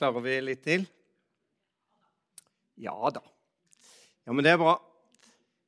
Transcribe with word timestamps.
Klarer 0.00 0.22
vi 0.24 0.34
litt 0.40 0.62
til? 0.64 0.86
Ja 2.80 3.10
da. 3.12 3.20
Ja, 4.24 4.32
men 4.32 4.46
det 4.46 4.54
er 4.54 4.62
bra. 4.62 4.72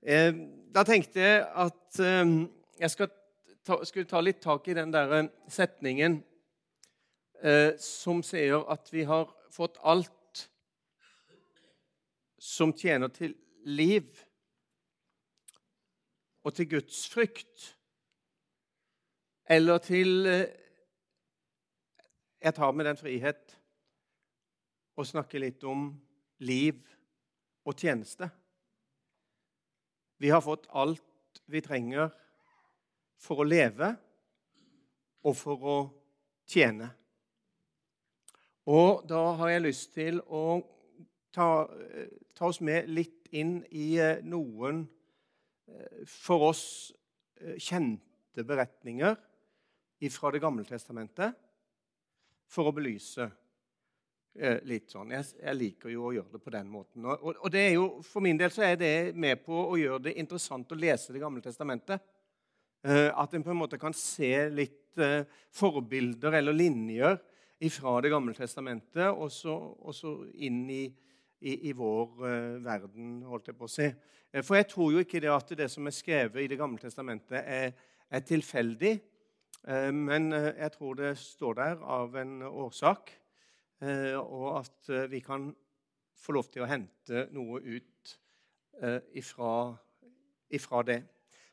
Eh, 0.01 0.31
da 0.73 0.87
tenkte 0.89 1.21
jeg 1.21 1.43
at 1.45 2.01
eh, 2.01 2.33
jeg 2.81 3.11
ta, 3.61 3.77
skulle 3.85 4.09
ta 4.09 4.25
litt 4.25 4.41
tak 4.41 4.73
i 4.73 4.79
den 4.81 4.97
der 4.97 5.29
setningen 5.53 6.17
eh, 7.45 7.77
som 7.77 8.25
sier 8.25 8.65
at 8.73 8.89
vi 8.95 9.05
har 9.13 9.29
fått 9.53 9.77
alt 9.85 10.49
som 12.41 12.73
tjener 12.73 13.13
til 13.13 13.37
liv 13.69 14.09
og 16.41 16.57
til 16.57 16.73
Guds 16.73 17.05
frykt, 17.13 17.75
eller 19.45 19.77
til 19.85 20.25
Jeg 22.41 22.55
tar 22.57 22.73
med 22.73 22.89
den 22.89 22.97
frihet 22.97 23.61
å 24.97 25.05
snakke 25.07 25.41
litt 25.41 25.65
om 25.65 25.91
liv 26.45 26.81
og 27.65 27.79
tjeneste. 27.79 28.29
Vi 30.23 30.31
har 30.31 30.43
fått 30.45 30.69
alt 30.71 31.43
vi 31.51 31.63
trenger 31.65 32.13
for 33.23 33.43
å 33.43 33.47
leve 33.47 33.93
og 35.23 35.37
for 35.39 35.67
å 35.67 35.79
tjene. 36.49 36.91
Og 38.71 39.03
da 39.11 39.23
har 39.41 39.55
jeg 39.55 39.65
lyst 39.65 39.95
til 39.97 40.21
å 40.31 40.61
ta, 41.35 41.67
ta 42.35 42.51
oss 42.51 42.61
med 42.63 42.91
litt 42.91 43.31
inn 43.35 43.61
i 43.75 43.97
eh, 43.99 44.21
noen 44.23 44.85
eh, 45.67 46.03
for 46.07 46.51
oss 46.53 46.65
eh, 47.41 47.57
kjente 47.59 48.45
beretninger 48.47 49.17
fra 50.11 50.33
Det 50.35 50.41
gamle 50.43 50.65
testamentet 50.67 51.37
for 52.51 52.67
å 52.67 52.75
belyse 52.75 53.29
litt 54.65 54.89
sånn. 54.93 55.13
Jeg, 55.13 55.27
jeg, 55.43 55.57
liker 55.59 55.93
jo 55.93 56.07
å 56.09 56.13
gjøre 56.17 56.33
det 56.33 56.41
på 56.41 56.53
den 56.55 56.71
måten. 56.73 57.05
Og, 57.05 57.35
og, 57.35 57.49
det 57.53 57.67
er 57.67 57.75
jo, 57.77 57.89
For 58.07 58.25
min 58.25 58.39
del 58.41 58.53
så 58.55 58.65
er 58.65 58.79
det 58.81 58.95
med 59.13 59.43
på 59.45 59.59
å 59.67 59.77
gjøre 59.77 60.07
det 60.09 60.17
interessant 60.21 60.73
å 60.73 60.79
lese 60.79 61.13
Det 61.13 61.21
gamle 61.21 61.45
testamentet. 61.45 62.01
Eh, 62.83 63.11
at 63.13 63.35
en 63.35 63.45
på 63.45 63.53
en 63.53 63.61
måte 63.61 63.79
kan 63.81 63.95
se 63.95 64.33
litt 64.51 64.97
eh, 64.99 65.29
forbilder 65.55 66.41
eller 66.41 66.57
linjer 66.57 67.21
fra 67.71 68.01
Det 68.03 68.11
gamle 68.11 68.35
testamentet 68.35 69.13
og 69.13 69.29
så, 69.31 69.55
inn 70.35 70.65
i, 70.73 70.83
i, 71.39 71.53
i 71.69 71.75
vår 71.79 72.17
verden, 72.59 73.21
holdt 73.23 73.53
jeg 73.53 73.59
på 73.61 73.69
å 73.69 73.71
si. 73.71 73.87
For 74.43 74.59
jeg 74.59 74.67
tror 74.73 74.89
jo 74.91 75.05
ikke 75.05 75.21
det 75.23 75.31
at 75.31 75.53
det 75.61 75.69
som 75.71 75.87
er 75.87 75.95
skrevet 75.95 76.43
i 76.43 76.49
Det 76.51 76.59
gamle 76.59 76.83
testamentet, 76.83 77.39
er, 77.39 77.71
er 78.11 78.25
tilfeldig. 78.27 78.97
Men 79.95 80.35
jeg 80.35 80.73
tror 80.75 80.99
det 80.99 81.13
står 81.23 81.55
der 81.61 81.87
av 81.87 82.19
en 82.19 82.35
årsak. 82.51 83.15
Eh, 83.83 84.15
og 84.15 84.61
at 84.61 84.91
eh, 84.95 85.11
vi 85.11 85.19
kan 85.21 85.49
få 86.15 86.37
lov 86.37 86.47
til 86.55 86.63
å 86.63 86.69
hente 86.71 87.25
noe 87.35 87.59
ut 87.67 88.13
eh, 88.79 89.01
ifra, 89.19 89.73
ifra 90.55 90.85
det. 90.87 91.01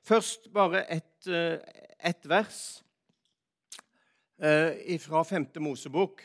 Først 0.05 0.45
bare 0.53 0.83
et, 0.93 1.27
et 1.27 2.29
vers 2.29 2.59
fra 5.03 5.23
5. 5.27 5.47
Mosebok, 5.59 6.21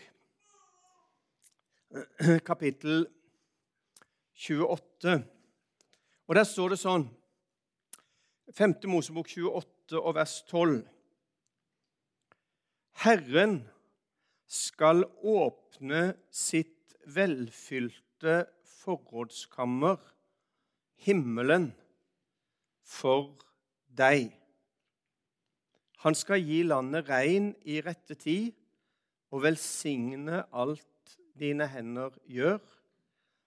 kapittel 2.50 3.08
28. 4.38 5.16
Og 6.28 6.38
der 6.38 6.46
står 6.46 6.76
det 6.76 6.80
sånn 6.84 7.08
5. 8.54 8.76
Mosebok 8.92 9.32
28 9.34 9.98
og 9.98 10.14
vers 10.20 10.36
12. 10.52 10.78
Herren 13.02 13.58
skal 14.54 15.02
åpne 15.22 16.14
sitt 16.30 16.94
velfylte 17.10 18.44
forrådskammer, 18.84 19.98
himmelen, 21.04 21.72
for 22.84 23.32
deg. 23.98 24.28
Han 26.04 26.16
skal 26.16 26.44
gi 26.44 26.60
landet 26.68 27.08
regn 27.08 27.50
i 27.64 27.80
rette 27.82 28.16
tid 28.20 28.52
og 29.32 29.42
velsigne 29.46 30.44
alt 30.52 31.16
dine 31.34 31.66
hender 31.72 32.14
gjør. 32.30 32.60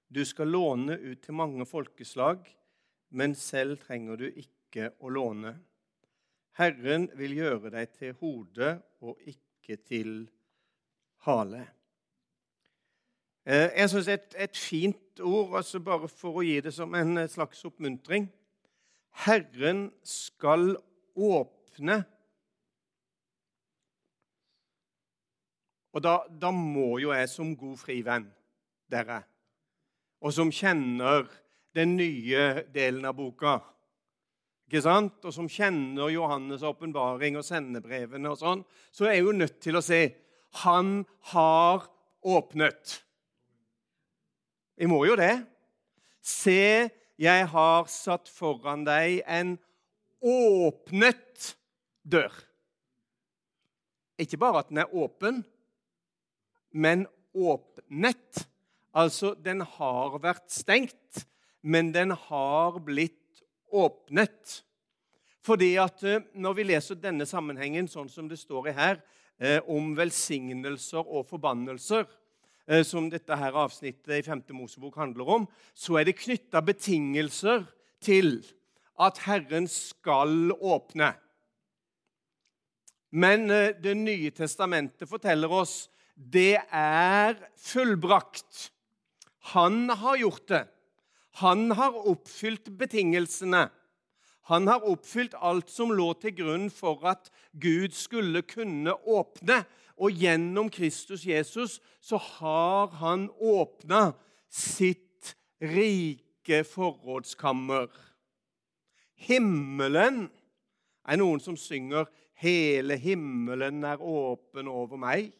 Du 0.09 0.23
skal 0.25 0.51
låne 0.51 0.97
ut 0.97 1.21
til 1.23 1.37
mange 1.37 1.67
folkeslag, 1.69 2.41
men 3.15 3.35
selv 3.37 3.77
trenger 3.85 4.19
du 4.19 4.27
ikke 4.27 4.91
å 4.99 5.11
låne. 5.13 5.53
Herren 6.57 7.07
vil 7.15 7.37
gjøre 7.37 7.71
deg 7.71 7.93
til 7.95 8.17
hode 8.19 8.73
og 9.05 9.21
ikke 9.29 9.77
til 9.85 10.17
hode 10.25 10.36
hale. 11.27 11.63
Eh, 13.47 13.69
jeg 13.77 13.91
syns 13.91 14.09
et, 14.11 14.35
et 14.35 14.57
fint 14.59 15.21
ord, 15.23 15.55
altså 15.61 15.79
bare 15.83 16.09
for 16.11 16.39
å 16.39 16.45
gi 16.45 16.59
det 16.63 16.73
som 16.75 16.95
en 16.97 17.21
slags 17.31 17.63
oppmuntring 17.67 18.27
Herren 19.23 19.87
skal 20.05 20.75
åpne 21.15 22.03
Og 25.97 26.03
da, 26.03 26.19
da, 26.29 26.51
må 26.53 26.99
jo 27.01 27.09
jeg 27.09 27.29
som 27.31 27.55
god 27.57 27.77
frivenn, 27.81 28.27
dere, 28.91 29.15
og 30.21 30.33
som 30.35 30.51
kjenner 30.53 31.25
den 31.73 31.95
nye 31.97 32.43
delen 32.69 33.07
av 33.09 33.15
boka, 33.17 33.55
ikke 34.67 34.83
sant? 34.85 35.23
og 35.25 35.33
som 35.33 35.47
kjenner 35.49 36.11
Johannes' 36.13 36.65
åpenbaring 36.69 37.39
og 37.39 37.45
sendebrevene 37.47 38.29
og 38.29 38.37
sånn, 38.37 38.61
så 38.93 39.07
er 39.07 39.15
jeg 39.15 39.25
jo 39.25 39.35
nødt 39.39 39.57
til 39.63 39.79
å 39.79 39.81
si 39.81 40.03
han 40.63 41.05
har 41.33 41.85
åpnet. 42.21 43.03
Vi 44.77 44.87
må 44.89 45.03
jo 45.07 45.15
det. 45.17 45.33
Se, 46.21 46.89
jeg 47.17 47.47
har 47.53 47.87
satt 47.89 48.29
foran 48.29 48.83
deg 48.85 49.21
en 49.25 49.55
åpnet 50.21 51.53
dør. 52.05 52.33
Ikke 54.17 54.39
bare 54.41 54.63
at 54.63 54.69
den 54.71 54.81
er 54.81 54.93
åpen, 54.97 55.43
men 56.73 57.05
åpnet. 57.33 58.47
Altså, 58.97 59.33
den 59.37 59.61
har 59.61 60.17
vært 60.21 60.49
stengt, 60.53 61.27
men 61.61 61.91
den 61.93 62.13
har 62.27 62.79
blitt 62.81 63.43
åpnet. 63.73 64.63
Fordi 65.45 65.75
at 65.79 66.03
eh, 66.03 66.23
Når 66.33 66.53
vi 66.57 66.65
leser 66.67 66.99
denne 66.99 67.25
sammenhengen 67.25 67.87
sånn 67.87 68.09
som 68.11 68.27
det 68.29 68.39
står 68.41 68.71
i 68.71 68.77
her, 68.77 68.99
Eh, 69.37 69.59
om 69.69 69.91
velsignelser 69.93 71.05
og 71.05 71.27
forbannelser, 71.29 72.07
eh, 72.67 72.81
som 72.83 73.09
dette 73.09 73.35
her 73.37 73.53
avsnittet 73.53 74.15
i 74.17 74.23
5. 74.25 74.41
Mosebok 74.57 74.95
handler 74.97 75.29
om, 75.29 75.47
så 75.75 75.99
er 75.99 76.05
det 76.05 76.17
knytta 76.17 76.61
betingelser 76.65 77.67
til 78.01 78.41
at 78.99 79.19
Herren 79.27 79.67
skal 79.67 80.51
åpne. 80.57 81.13
Men 83.11 83.51
eh, 83.51 83.73
Det 83.77 83.93
nye 83.97 84.31
testamentet 84.31 85.07
forteller 85.07 85.53
oss 85.53 85.87
det 86.17 86.57
er 86.73 87.37
fullbrakt. 87.61 88.71
Han 89.53 89.89
har 89.89 90.17
gjort 90.17 90.47
det. 90.49 90.67
Han 91.45 91.71
har 91.71 91.93
oppfylt 91.93 92.71
betingelsene. 92.77 93.69
Han 94.47 94.67
har 94.67 94.85
oppfylt 94.87 95.35
alt 95.43 95.69
som 95.71 95.91
lå 95.91 96.13
til 96.21 96.35
grunn 96.37 96.69
for 96.71 97.03
at 97.09 97.27
Gud 97.59 97.91
skulle 97.95 98.45
kunne 98.47 98.93
åpne. 98.95 99.63
Og 99.97 100.13
gjennom 100.13 100.69
Kristus 100.71 101.25
Jesus 101.27 101.79
så 101.99 102.19
har 102.21 102.93
han 103.01 103.27
åpna 103.41 104.13
sitt 104.47 105.33
rike 105.59 106.61
forrådskammer. 106.69 107.89
Himmelen 109.17 110.27
er 111.07 111.19
noen 111.19 111.41
som 111.43 111.57
synger 111.57 112.05
'Hele 112.37 112.97
himmelen 112.97 113.83
er 113.83 113.97
åpen 113.97 114.67
over 114.67 114.97
meg'. 114.97 115.33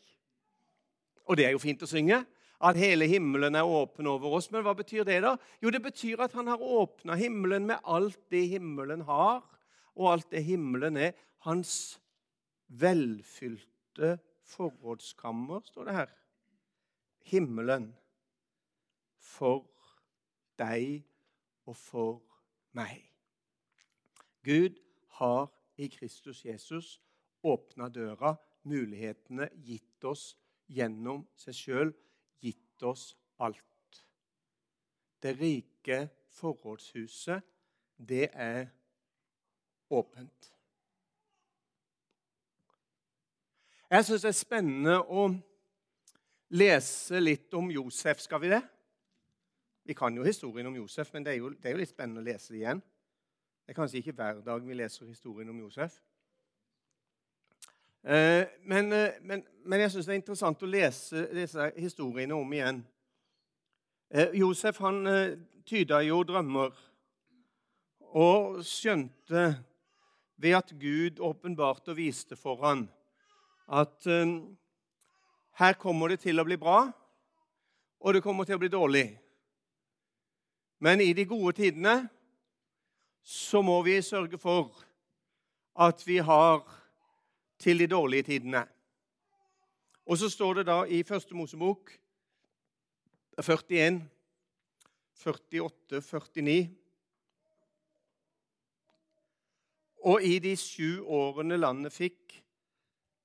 Og 1.26 1.38
det 1.38 1.46
er 1.46 1.52
jo 1.52 1.62
fint 1.62 1.84
å 1.84 1.88
synge 1.88 2.26
at 2.60 2.78
hele 2.80 3.06
himmelen 3.10 3.56
er 3.56 3.68
åpen 3.70 4.08
over 4.10 4.38
oss. 4.40 4.50
Men 4.52 4.64
hva 4.66 4.74
betyr 4.78 5.06
det? 5.06 5.22
da? 5.26 5.36
Jo, 5.62 5.70
det 5.74 5.82
betyr 5.84 6.24
at 6.26 6.34
han 6.38 6.50
har 6.50 6.62
åpna 6.62 7.18
himmelen 7.20 7.68
med 7.70 7.84
alt 7.84 8.20
det 8.34 8.48
himmelen 8.50 9.06
har, 9.06 9.44
og 9.98 10.12
alt 10.12 10.32
det 10.32 10.44
himmelen 10.46 10.98
er. 10.98 11.14
Hans 11.46 12.00
velfylte 12.68 14.18
forrådskammer, 14.48 15.62
står 15.66 15.90
det 15.90 15.98
her. 16.00 16.10
Himmelen 17.28 17.92
for 19.20 19.68
deg 20.58 21.04
og 21.68 21.76
for 21.78 22.22
meg. 22.78 23.04
Gud 24.48 24.80
har 25.20 25.50
i 25.78 25.90
Kristus 25.92 26.46
Jesus 26.46 26.98
åpna 27.46 27.90
døra, 27.94 28.34
mulighetene 28.68 29.50
gitt 29.64 30.04
oss 30.08 30.32
gjennom 30.68 31.26
seg 31.40 31.56
sjøl 31.56 31.94
gitt 32.78 32.84
oss 32.84 33.18
alt. 33.40 34.06
Det 35.22 35.40
rike 35.40 36.10
forrådshuset, 36.30 37.42
det 37.98 38.30
er 38.34 38.68
åpent. 39.90 40.54
Jeg 43.90 44.06
syns 44.06 44.22
det 44.22 44.30
er 44.30 44.36
spennende 44.36 44.98
å 45.00 45.30
lese 46.50 47.20
litt 47.20 47.54
om 47.54 47.72
Josef. 47.72 48.20
Skal 48.20 48.42
vi 48.42 48.52
det? 48.52 48.62
Vi 49.88 49.96
kan 49.96 50.14
jo 50.16 50.24
historien 50.24 50.68
om 50.68 50.76
Josef, 50.76 51.14
men 51.14 51.24
det 51.24 51.34
er 51.34 51.38
jo, 51.40 51.50
det 51.50 51.66
er 51.66 51.78
jo 51.78 51.82
litt 51.82 51.90
spennende 51.90 52.22
å 52.22 52.28
lese 52.28 52.52
det 52.52 52.60
igjen. 52.60 52.82
Det 53.64 53.72
er 53.72 53.80
kanskje 53.80 54.02
ikke 54.02 54.16
hver 54.20 54.42
dag 54.44 54.68
vi 54.68 54.76
leser 54.76 55.08
historien 55.08 55.50
om 55.50 55.64
Josef. 55.64 56.02
Eh, 58.04 58.48
men, 58.64 58.92
eh, 58.94 59.14
men, 59.22 59.44
men, 59.66 59.80
jeg 59.80 59.92
syns 59.92 60.06
det 60.06 60.14
er 60.14 60.22
interessant 60.22 60.64
å 60.64 60.70
lese 60.70 61.26
disse 61.34 61.72
historiene 61.76 62.36
om 62.38 62.54
igjen. 62.54 62.84
Eh, 64.14 64.36
Josef 64.40 64.80
han 64.84 65.02
tyda 65.68 66.00
jo 66.06 66.22
drømmer 66.24 66.76
og 68.18 68.62
skjønte 68.64 69.50
ved 70.38 70.56
at 70.56 70.72
Gud 70.80 71.20
åpenbarte 71.20 71.92
og 71.92 72.00
viste 72.00 72.38
for 72.40 72.62
ham 72.64 72.86
at 73.68 74.06
her 75.60 75.74
kommer 75.76 76.14
det 76.14 76.22
til 76.24 76.40
å 76.40 76.46
bli 76.48 76.56
bra, 76.56 76.86
og 78.00 78.14
det 78.16 78.22
kommer 78.24 78.48
til 78.48 78.56
å 78.56 78.62
bli 78.62 78.70
dårlig. 78.72 79.08
Men 80.80 81.02
i 81.04 81.10
de 81.18 81.26
gode 81.28 81.58
tidene 81.58 81.98
så 83.28 83.60
må 83.66 83.82
vi 83.84 83.98
sørge 84.06 84.40
for 84.40 84.72
at 85.76 86.00
vi 86.08 86.22
har 86.24 86.64
til 87.60 87.80
de 87.80 87.88
dårlige 87.88 88.24
tidene. 88.24 88.66
Og 90.06 90.18
så 90.18 90.30
står 90.30 90.54
det 90.60 90.68
da 90.70 90.84
i 90.84 91.04
Første 91.04 91.36
Mosebok 91.36 91.92
41, 93.38 94.02
48, 95.14 96.02
49 96.02 96.70
Og 100.08 100.24
i 100.24 100.38
de 100.40 100.54
sju 100.56 101.04
årene 101.04 101.58
landet 101.60 101.92
fikk, 101.92 102.38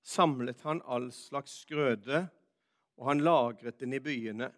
samlet 0.02 0.64
han 0.66 0.80
all 0.90 1.12
slags 1.14 1.60
grøde, 1.68 2.24
og 2.98 3.08
han 3.08 3.22
lagret 3.22 3.78
den 3.78 3.94
i 3.94 4.00
byene. 4.02 4.48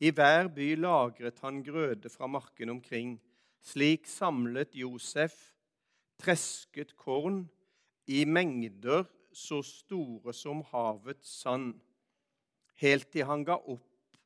I 0.00 0.10
hver 0.10 0.48
by 0.54 0.70
lagret 0.80 1.42
han 1.44 1.60
grøde 1.66 2.08
fra 2.08 2.26
marken 2.26 2.72
omkring. 2.72 3.18
Slik 3.60 4.08
samlet 4.08 4.72
Josef 4.76 5.36
tresket 6.20 6.96
korn 6.96 7.44
i 8.06 8.24
mengder 8.24 9.04
så 9.34 9.60
store 9.66 10.34
som 10.36 10.62
havets 10.70 11.40
sand, 11.42 11.74
helt 12.82 13.10
til 13.12 13.26
han 13.28 13.44
ga 13.46 13.56
opp 13.58 14.18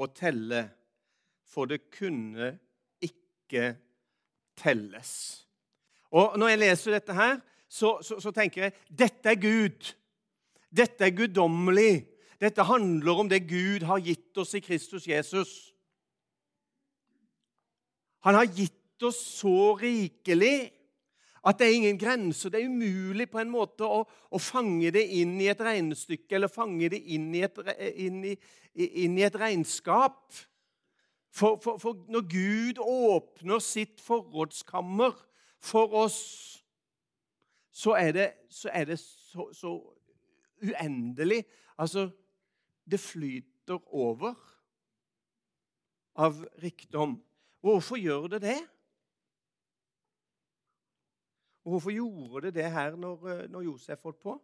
å 0.00 0.08
telle, 0.14 0.66
for 1.44 1.68
det 1.70 1.84
kunne 1.94 2.54
ikke 3.04 3.74
telles. 4.58 5.12
Og 6.14 6.38
Når 6.38 6.52
jeg 6.52 6.62
leser 6.62 6.96
dette 6.96 7.16
her, 7.16 7.38
så, 7.68 7.98
så, 8.06 8.20
så 8.22 8.30
tenker 8.30 8.66
jeg 8.66 8.74
dette 8.88 9.30
er 9.32 9.40
Gud. 9.40 9.94
Dette 10.70 11.06
er 11.06 11.16
guddommelig. 11.16 12.04
Dette 12.40 12.66
handler 12.66 13.24
om 13.24 13.30
det 13.30 13.46
Gud 13.48 13.86
har 13.88 14.02
gitt 14.02 14.36
oss 14.38 14.54
i 14.54 14.62
Kristus 14.62 15.08
Jesus. 15.08 15.74
Han 18.24 18.38
har 18.38 18.46
gitt 18.46 19.02
oss 19.04 19.18
så 19.40 19.74
rikelig 19.78 20.70
at 21.44 21.58
det 21.60 21.66
er 21.66 21.76
ingen 21.76 21.98
grenser. 22.00 22.50
Det 22.50 22.62
er 22.62 22.68
umulig 22.72 23.28
på 23.30 23.38
en 23.42 23.52
måte 23.52 23.84
å, 23.84 24.00
å 24.04 24.40
fange 24.40 24.90
det 24.94 25.04
inn 25.18 25.36
i 25.42 25.50
et 25.52 25.60
regnestykke 25.60 26.38
eller 26.38 26.52
fange 26.52 26.88
det 26.94 27.02
inn 27.12 27.28
i 27.36 27.44
et, 27.44 27.60
inn 28.00 28.22
i, 28.30 28.34
inn 29.04 29.18
i 29.20 29.26
et 29.26 29.36
regnskap. 29.38 30.32
For, 31.34 31.58
for, 31.60 31.80
for, 31.82 32.00
når 32.08 32.26
Gud 32.30 32.80
åpner 32.80 33.60
sitt 33.64 34.00
forrådskammer 34.00 35.16
for 35.64 35.96
oss, 36.04 36.20
så 37.74 37.96
er 37.98 38.12
det 38.14 38.28
så, 38.48 38.70
er 38.72 38.88
det 38.92 39.00
så, 39.02 39.48
så 39.52 39.74
uendelig. 40.62 41.42
Altså, 41.76 42.08
det 42.86 43.00
flyter 43.02 43.80
over 43.92 44.36
av 46.14 46.38
rikdom. 46.62 47.18
Hvorfor 47.64 47.98
gjør 47.98 48.28
det 48.36 48.44
det? 48.46 48.60
Og 51.64 51.74
hvorfor 51.74 51.94
gjorde 51.94 52.46
det 52.46 52.54
det 52.54 52.70
her 52.72 52.96
når, 52.96 53.28
eh, 53.28 53.50
når 53.50 53.60
Josef 53.60 54.02
holdt 54.02 54.20
på? 54.20 54.36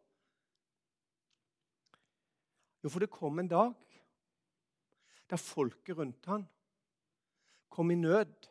Jo, 2.85 2.89
for 2.89 2.99
det 2.99 3.11
kom 3.13 3.39
en 3.39 3.49
dag 3.49 3.75
da 5.31 5.37
folket 5.37 5.97
rundt 5.97 6.27
han 6.27 6.47
kom 7.71 7.91
i 7.91 7.95
nød 7.95 8.49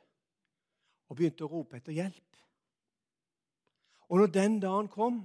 og 1.09 1.17
begynte 1.17 1.43
å 1.43 1.51
rope 1.51 1.79
etter 1.79 1.97
hjelp. 1.97 2.37
Og 4.09 4.21
når 4.21 4.31
den 4.33 4.59
dagen 4.63 4.87
kom, 4.89 5.19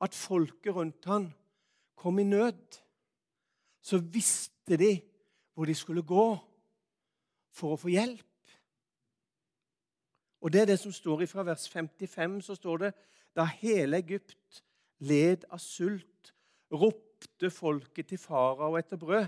at 0.00 0.16
folket 0.16 0.74
rundt 0.74 1.04
han 1.10 1.28
kom 1.98 2.18
i 2.18 2.26
nød, 2.26 2.78
så 3.84 3.98
visste 3.98 4.78
de 4.80 4.96
hvor 5.54 5.68
de 5.68 5.74
skulle 5.76 6.02
gå 6.02 6.26
for 7.54 7.74
å 7.74 7.78
få 7.78 7.92
hjelp. 7.92 8.33
Og 10.44 10.52
Det 10.52 10.60
er 10.60 10.66
det 10.68 10.78
som 10.78 10.92
står 10.92 11.24
fra 11.26 11.42
vers 11.42 11.68
55. 11.68 12.40
så 12.44 12.54
står 12.54 12.76
det 12.76 12.92
da 13.36 13.44
hele 13.44 13.96
Egypt 13.96 14.62
led 14.98 15.44
av 15.50 15.58
sult, 15.58 16.34
ropte 16.72 17.50
folket 17.50 18.10
til 18.12 18.20
farao 18.20 18.76
etter 18.76 19.00
brød. 19.00 19.24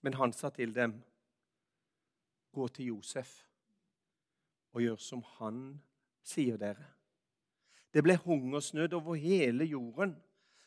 Men 0.00 0.14
han 0.14 0.32
sa 0.32 0.48
til 0.48 0.72
dem, 0.74 0.94
gå 2.52 2.68
til 2.68 2.86
Josef 2.86 3.42
og 4.72 4.80
gjør 4.80 4.96
som 4.96 5.22
han 5.36 5.60
sier 6.24 6.56
dere. 6.56 6.88
Det 7.92 8.02
ble 8.04 8.16
hungersnød 8.16 8.92
over 8.96 9.14
hele 9.20 9.64
jorden. 9.64 10.16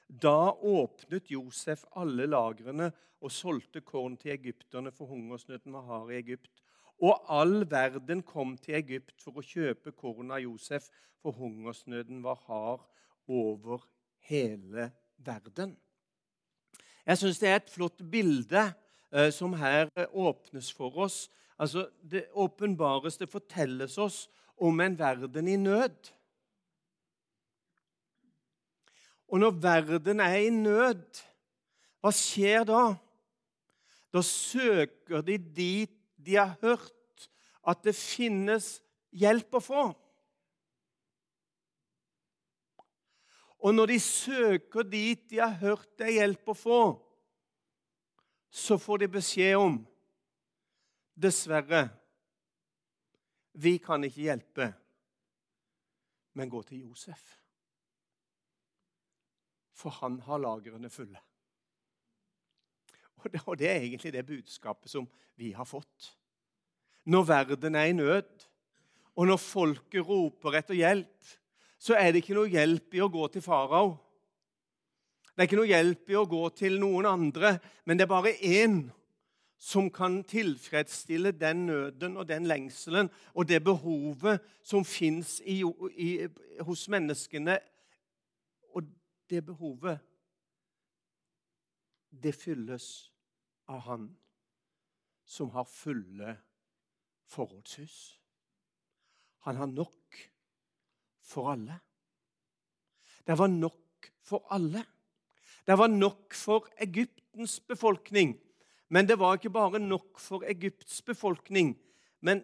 Da 0.09 0.53
åpnet 0.53 1.31
Josef 1.31 1.83
alle 1.95 2.25
lagrene 2.25 2.91
og 3.21 3.31
solgte 3.31 3.81
korn 3.81 4.17
til 4.17 4.31
egypterne, 4.31 4.91
for 4.91 5.05
hungersnøden 5.05 5.73
var 5.73 5.81
hard 5.81 6.11
i 6.11 6.21
Egypt. 6.21 6.61
Og 6.99 7.23
all 7.31 7.63
verden 7.71 8.21
kom 8.23 8.57
til 8.57 8.75
Egypt 8.79 9.15
for 9.23 9.39
å 9.39 9.45
kjøpe 9.45 9.93
korn 9.95 10.33
av 10.35 10.41
Josef, 10.43 10.89
for 11.19 11.35
hungersnøden 11.35 12.21
var 12.23 12.39
hard 12.47 12.83
over 13.27 13.85
hele 14.27 14.89
verden. 15.17 15.75
Jeg 17.05 17.17
syns 17.17 17.39
det 17.41 17.49
er 17.49 17.59
et 17.59 17.71
flott 17.71 18.03
bilde 18.11 18.67
eh, 19.11 19.31
som 19.33 19.55
her 19.57 19.87
eh, 19.95 20.11
åpnes 20.11 20.71
for 20.75 20.95
oss. 21.05 21.27
Altså, 21.59 21.87
Det 22.01 22.27
åpenbareste 22.33 23.27
fortelles 23.27 23.97
oss 23.97 24.27
om 24.57 24.79
en 24.79 24.99
verden 24.99 25.47
i 25.47 25.55
nød. 25.55 26.11
Og 29.27 29.39
når 29.39 29.51
verden 29.61 30.19
er 30.19 30.35
i 30.35 30.49
nød, 30.49 31.21
hva 32.01 32.11
skjer 32.15 32.63
da? 32.65 32.83
Da 34.13 34.21
søker 34.25 35.21
de 35.21 35.37
dit 35.37 35.98
de 36.19 36.35
har 36.35 36.57
hørt 36.61 37.29
at 37.67 37.83
det 37.83 37.95
finnes 37.95 38.77
hjelp 39.15 39.55
å 39.55 39.63
få. 39.63 39.83
Og 43.59 43.75
når 43.75 43.93
de 43.93 43.99
søker 43.99 44.87
dit 44.87 45.23
de 45.31 45.41
har 45.41 45.55
hørt 45.59 45.89
det 45.99 46.07
er 46.07 46.17
hjelp 46.21 46.51
å 46.51 46.55
få, 46.55 46.81
så 48.49 48.79
får 48.81 49.03
de 49.03 49.13
beskjed 49.19 49.55
om 49.59 49.79
Dessverre, 51.19 51.81
vi 53.59 53.73
kan 53.83 54.05
ikke 54.07 54.21
hjelpe, 54.23 54.67
men 56.39 56.47
gå 56.47 56.61
til 56.63 56.85
Josef. 56.85 57.25
For 59.75 59.91
han 59.99 60.15
har 60.23 60.39
lagrene 60.39 60.87
fulle. 60.91 61.19
Og 63.45 63.57
det, 63.59 63.69
er 63.69 63.81
egentlig 63.81 64.13
det 64.13 64.25
budskapet 64.25 64.91
som 64.91 65.07
vi 65.39 65.51
har 65.51 65.67
fått. 65.67 66.13
Når 67.05 67.25
verden 67.27 67.75
er 67.75 67.89
i 67.89 67.95
nød, 67.95 68.29
og 69.15 69.27
når 69.27 69.41
folket 69.41 70.05
roper 70.07 70.59
etter 70.59 70.77
hjelp, 70.77 71.33
så 71.79 71.95
er 71.95 72.11
det 72.11 72.23
ikke 72.23 72.37
noe 72.37 72.51
hjelp 72.51 72.95
i 72.95 73.01
å 73.03 73.11
gå 73.11 73.27
til 73.33 73.43
farao. 73.43 73.97
Det 75.33 75.43
er 75.43 75.47
ikke 75.47 75.59
noe 75.59 75.71
hjelp 75.71 76.11
i 76.11 76.17
å 76.19 76.27
gå 76.27 76.41
til 76.55 76.79
noen 76.81 77.07
andre, 77.07 77.53
men 77.87 77.99
det 77.99 78.05
er 78.05 78.11
bare 78.11 78.35
én 78.43 78.81
som 79.59 79.89
kan 79.91 80.21
tilfredsstille 80.23 81.33
den 81.35 81.65
nøden 81.67 82.15
og 82.19 82.27
den 82.27 82.47
lengselen 82.47 83.09
og 83.33 83.47
det 83.47 83.59
behovet 83.63 84.43
som 84.63 84.85
fins 84.87 85.41
hos 86.63 86.85
menneskene. 86.91 87.57
Og 88.71 88.87
det 89.29 89.43
behovet 89.45 89.99
det 92.09 92.33
fylles 92.35 93.11
av 93.69 93.79
Han 93.79 94.09
som 95.25 95.51
har 95.53 95.65
fulle 95.69 96.37
forrådshus. 97.29 98.19
Han 99.45 99.55
har 99.55 99.67
nok 99.67 100.29
for 101.21 101.51
alle. 101.51 101.79
Det 103.27 103.37
var 103.37 103.47
nok 103.47 104.09
for 104.25 104.47
alle. 104.49 104.83
Det 105.65 105.77
var 105.77 105.87
nok 105.87 106.33
for 106.33 106.65
Egyptens 106.81 107.59
befolkning. 107.59 108.39
Men 108.89 109.05
det 109.05 109.19
var 109.19 109.37
ikke 109.37 109.53
bare 109.53 109.79
nok 109.79 110.17
for 110.19 110.43
Egypts 110.49 111.01
befolkning. 111.05 111.75
Men, 112.21 112.41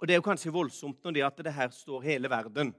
og 0.00 0.08
Det 0.08 0.14
er 0.14 0.18
jo 0.18 0.26
kanskje 0.26 0.52
voldsomt 0.52 1.04
når 1.04 1.14
det 1.14 1.22
at 1.22 1.44
det 1.44 1.54
her 1.54 1.70
står 1.70 2.02
hele 2.02 2.30
verden. 2.30 2.74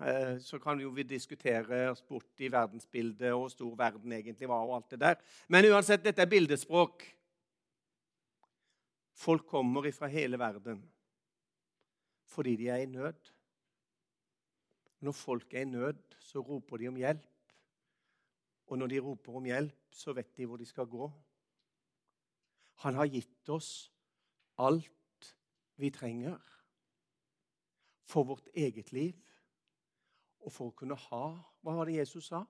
Eh, 0.00 0.38
så 0.38 0.58
kan 0.58 0.78
vi 0.78 0.84
jo 0.84 1.04
diskutere 1.04 1.90
oss 1.90 2.02
bort 2.06 2.40
i 2.40 2.48
verdensbildet 2.52 3.32
og 3.32 3.44
hvor 3.44 3.52
stor 3.52 3.74
verden 3.76 4.12
egentlig 4.12 4.48
var. 4.48 4.64
og 4.64 4.76
alt 4.76 4.90
det 4.90 5.00
der. 5.00 5.16
Men 5.48 5.68
uansett, 5.72 6.04
dette 6.04 6.22
er 6.22 6.30
bildespråk. 6.30 7.04
Folk 9.12 9.46
kommer 9.46 9.90
fra 9.92 10.06
hele 10.06 10.38
verden 10.38 10.82
fordi 12.32 12.56
de 12.56 12.68
er 12.68 12.80
i 12.80 12.86
nød. 12.86 13.28
Når 15.00 15.12
folk 15.12 15.54
er 15.54 15.60
i 15.60 15.68
nød, 15.68 15.98
så 16.18 16.40
roper 16.40 16.76
de 16.76 16.88
om 16.88 16.96
hjelp. 16.96 17.52
Og 18.66 18.78
når 18.78 18.86
de 18.86 19.00
roper 19.00 19.36
om 19.36 19.44
hjelp, 19.44 19.76
så 19.90 20.14
vet 20.16 20.36
de 20.36 20.46
hvor 20.46 20.56
de 20.56 20.64
skal 20.64 20.86
gå. 20.86 21.10
Han 22.86 22.94
har 22.94 23.10
gitt 23.12 23.48
oss 23.52 23.92
alt 24.56 24.88
vi 25.76 25.90
trenger 25.90 26.40
for 28.08 28.24
vårt 28.24 28.48
eget 28.54 28.92
liv 28.92 29.12
og 30.42 30.52
for 30.52 30.70
å 30.70 30.76
kunne 30.76 30.98
ha 31.08 31.24
Hva 31.62 31.76
var 31.76 31.86
det 31.86 32.00
Jesus 32.00 32.32
sa? 32.32 32.42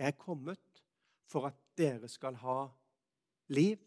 Jeg 0.00 0.14
er 0.14 0.20
kommet 0.20 0.82
for 1.28 1.46
at 1.50 1.58
dere 1.76 2.08
skal 2.08 2.38
ha 2.40 2.62
liv 3.52 3.82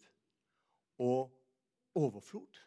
og 1.02 1.32
overflod. 1.98 2.60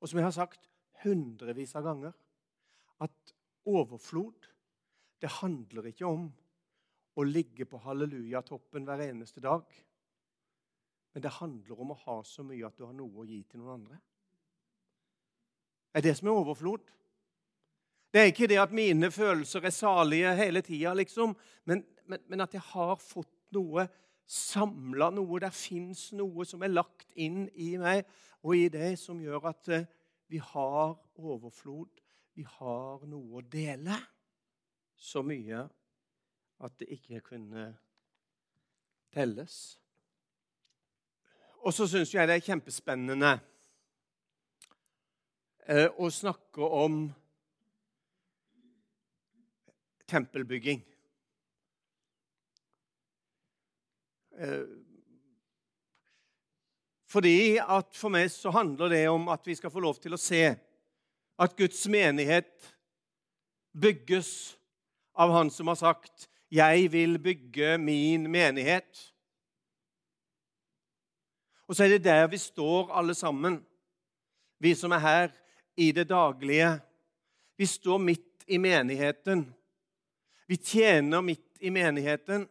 Og 0.00 0.08
som 0.08 0.18
jeg 0.18 0.26
har 0.26 0.36
sagt 0.36 0.70
hundrevis 1.04 1.74
av 1.76 1.84
ganger, 1.84 2.16
at 3.04 3.34
overflod 3.68 4.48
det 5.20 5.30
handler 5.40 5.86
ikke 5.88 6.08
om 6.08 6.26
å 7.14 7.24
ligge 7.24 7.64
på 7.68 7.78
hallelujatoppen 7.84 8.88
hver 8.88 9.04
eneste 9.06 9.40
dag. 9.44 9.64
Men 11.14 11.22
det 11.24 11.36
handler 11.38 11.80
om 11.80 11.94
å 11.94 12.00
ha 12.02 12.16
så 12.26 12.42
mye 12.44 12.66
at 12.66 12.76
du 12.76 12.84
har 12.84 12.96
noe 12.96 13.22
å 13.22 13.28
gi 13.28 13.38
til 13.48 13.62
noen 13.62 13.78
andre. 13.78 14.00
Det 15.94 16.02
er 16.02 16.06
det 16.08 16.16
som 16.18 16.28
er 16.28 16.40
overflod. 16.40 16.90
Det 18.14 18.20
er 18.20 18.30
ikke 18.30 18.46
det 18.46 18.60
at 18.62 18.70
mine 18.70 19.08
følelser 19.10 19.64
er 19.66 19.72
salige 19.74 20.34
hele 20.38 20.60
tida, 20.62 20.92
liksom, 20.94 21.32
men, 21.64 21.80
men, 22.06 22.20
men, 22.28 22.40
at 22.40 22.52
jeg 22.54 22.62
har 22.62 22.92
fått 23.02 23.32
noe 23.50 23.88
samla, 24.24 25.08
noe 25.10 25.40
Der 25.42 25.50
fins 25.50 26.12
noe 26.14 26.46
som 26.46 26.62
er 26.62 26.70
lagt 26.70 27.10
inn 27.18 27.48
i 27.58 27.72
meg 27.76 28.04
og 28.44 28.54
i 28.54 28.68
det, 28.70 28.92
som 29.02 29.18
gjør 29.18 29.48
at 29.50 29.70
eh, 29.74 29.88
vi 30.30 30.38
har 30.38 30.94
overflod. 31.18 31.90
Vi 32.38 32.46
har 32.46 33.02
noe 33.10 33.40
å 33.40 33.42
dele. 33.42 33.98
Så 34.94 35.24
mye 35.26 35.64
at 36.62 36.78
det 36.78 36.92
ikke 36.94 37.20
kunne 37.32 37.66
telles. 39.10 39.58
Og 41.66 41.74
så 41.74 41.90
syns 41.90 42.14
jeg 42.14 42.30
det 42.30 42.38
er 42.38 42.46
kjempespennende 42.46 43.34
eh, 45.66 45.90
å 45.90 46.06
snakke 46.14 46.62
om 46.62 47.08
tempelbygging. 50.08 50.84
Eh, 54.38 54.66
fordi 57.06 57.58
at 57.62 57.94
For 57.94 58.10
meg 58.10 58.30
så 58.34 58.50
handler 58.50 58.90
det 58.90 59.08
om 59.08 59.28
at 59.30 59.46
vi 59.46 59.54
skal 59.54 59.70
få 59.70 59.82
lov 59.84 60.00
til 60.02 60.16
å 60.16 60.20
se 60.20 60.42
at 61.38 61.56
Guds 61.56 61.86
menighet 61.88 62.74
bygges 63.74 64.56
av 65.14 65.30
Han 65.30 65.50
som 65.50 65.70
har 65.70 65.78
sagt 65.78 66.28
'Jeg 66.50 66.92
vil 66.92 67.18
bygge 67.18 67.78
min 67.78 68.26
menighet'. 68.26 69.12
Og 71.66 71.76
så 71.76 71.84
er 71.84 71.88
det 71.88 72.04
der 72.04 72.26
vi 72.26 72.38
står, 72.38 72.92
alle 72.92 73.14
sammen, 73.14 73.66
vi 74.58 74.74
som 74.74 74.92
er 74.92 74.98
her 74.98 75.28
i 75.76 75.92
det 75.92 76.08
daglige. 76.08 76.80
Vi 77.56 77.66
står 77.66 77.98
midt 77.98 78.44
i 78.46 78.56
menigheten. 78.56 79.54
Vi 80.46 80.56
tjener 80.60 81.24
midt 81.24 81.62
i 81.64 81.70
menigheten. 81.72 82.46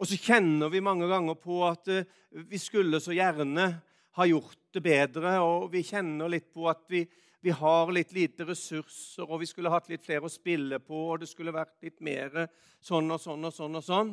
Og 0.00 0.08
så 0.10 0.18
kjenner 0.18 0.72
vi 0.72 0.82
mange 0.82 1.06
ganger 1.10 1.36
på 1.38 1.60
at 1.68 1.90
eh, 1.92 2.06
vi 2.50 2.58
skulle 2.58 2.98
så 3.02 3.14
gjerne 3.14 3.68
ha 4.14 4.26
gjort 4.26 4.58
det 4.74 4.82
bedre, 4.82 5.36
og 5.42 5.68
vi 5.72 5.84
kjenner 5.86 6.30
litt 6.30 6.48
på 6.54 6.66
at 6.70 6.82
vi, 6.90 7.04
vi 7.42 7.54
har 7.54 7.90
litt 7.94 8.12
lite 8.14 8.46
ressurser, 8.46 9.26
og 9.26 9.40
vi 9.42 9.48
skulle 9.50 9.70
hatt 9.70 9.88
litt 9.90 10.04
flere 10.06 10.26
å 10.26 10.32
spille 10.32 10.80
på, 10.82 10.98
og 11.12 11.22
det 11.22 11.30
skulle 11.30 11.54
vært 11.54 11.76
litt 11.82 12.02
mer 12.02 12.46
sånn 12.82 13.10
og 13.10 13.22
sånn 13.22 13.46
og 13.46 13.54
sånn 13.54 13.78
og 13.78 13.86
sånn. 13.86 14.12